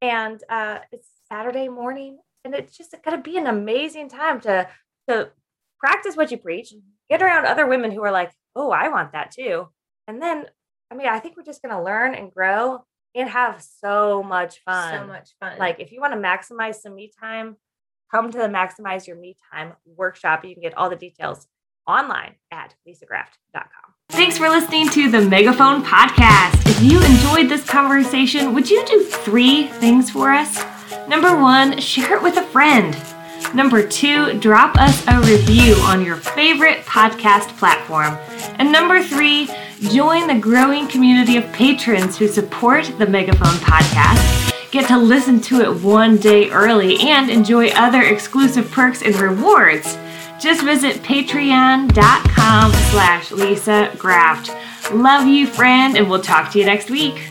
And 0.00 0.40
uh, 0.48 0.78
it's 0.92 1.08
Saturday 1.28 1.68
morning. 1.68 2.20
And 2.44 2.54
it's 2.54 2.76
just 2.76 2.94
going 3.04 3.16
to 3.16 3.22
be 3.22 3.36
an 3.36 3.48
amazing 3.48 4.10
time 4.10 4.40
to, 4.42 4.68
to 5.08 5.30
practice 5.80 6.16
what 6.16 6.30
you 6.30 6.38
preach, 6.38 6.72
get 7.10 7.20
around 7.20 7.46
other 7.46 7.66
women 7.66 7.90
who 7.90 8.04
are 8.04 8.12
like, 8.12 8.30
oh, 8.54 8.70
I 8.70 8.88
want 8.90 9.12
that 9.12 9.32
too. 9.32 9.66
And 10.06 10.22
then, 10.22 10.46
I 10.90 10.94
mean, 10.94 11.08
I 11.08 11.18
think 11.18 11.36
we're 11.36 11.42
just 11.42 11.62
going 11.62 11.74
to 11.74 11.82
learn 11.82 12.14
and 12.14 12.30
grow 12.32 12.84
and 13.14 13.28
have 13.28 13.62
so 13.62 14.22
much 14.22 14.60
fun. 14.64 15.00
So 15.00 15.06
much 15.06 15.30
fun. 15.40 15.58
Like, 15.58 15.80
if 15.80 15.92
you 15.92 16.00
want 16.00 16.12
to 16.14 16.18
maximize 16.20 16.76
some 16.76 16.94
me 16.94 17.10
time, 17.20 17.56
come 18.10 18.30
to 18.30 18.38
the 18.38 18.44
Maximize 18.44 19.06
Your 19.06 19.16
Me 19.16 19.36
Time 19.52 19.72
workshop. 19.84 20.44
You 20.44 20.54
can 20.54 20.62
get 20.62 20.76
all 20.76 20.90
the 20.90 20.96
details 20.96 21.46
online 21.86 22.34
at 22.50 22.74
lisagraft.com. 22.86 23.94
Thanks 24.10 24.38
for 24.38 24.48
listening 24.48 24.88
to 24.90 25.10
the 25.10 25.20
Megaphone 25.20 25.82
Podcast. 25.82 26.68
If 26.68 26.82
you 26.82 27.00
enjoyed 27.02 27.48
this 27.48 27.68
conversation, 27.68 28.54
would 28.54 28.68
you 28.68 28.84
do 28.86 29.04
three 29.04 29.66
things 29.66 30.10
for 30.10 30.30
us? 30.30 30.62
Number 31.08 31.40
one, 31.40 31.78
share 31.80 32.16
it 32.16 32.22
with 32.22 32.36
a 32.36 32.42
friend. 32.42 32.96
Number 33.54 33.86
two, 33.86 34.38
drop 34.38 34.76
us 34.76 35.04
a 35.08 35.20
review 35.20 35.74
on 35.82 36.04
your 36.04 36.16
favorite 36.16 36.84
podcast 36.84 37.56
platform. 37.58 38.16
And 38.58 38.70
number 38.70 39.02
three, 39.02 39.48
join 39.92 40.28
the 40.28 40.38
growing 40.38 40.86
community 40.86 41.36
of 41.36 41.50
patrons 41.52 42.16
who 42.16 42.28
support 42.28 42.84
the 42.98 43.06
Megaphone 43.06 43.56
Podcast. 43.56 44.70
Get 44.70 44.86
to 44.88 44.96
listen 44.96 45.40
to 45.42 45.62
it 45.62 45.82
one 45.82 46.16
day 46.18 46.48
early 46.50 46.96
and 47.00 47.28
enjoy 47.28 47.70
other 47.70 48.02
exclusive 48.02 48.70
perks 48.70 49.02
and 49.02 49.16
rewards. 49.16 49.98
Just 50.40 50.62
visit 50.62 51.02
patreon.com 51.02 52.72
slash 52.72 53.32
Lisa 53.32 53.92
Graft. 53.98 54.50
Love 54.92 55.26
you, 55.26 55.46
friend, 55.46 55.96
and 55.96 56.08
we'll 56.08 56.22
talk 56.22 56.52
to 56.52 56.58
you 56.58 56.64
next 56.66 56.88
week. 56.88 57.28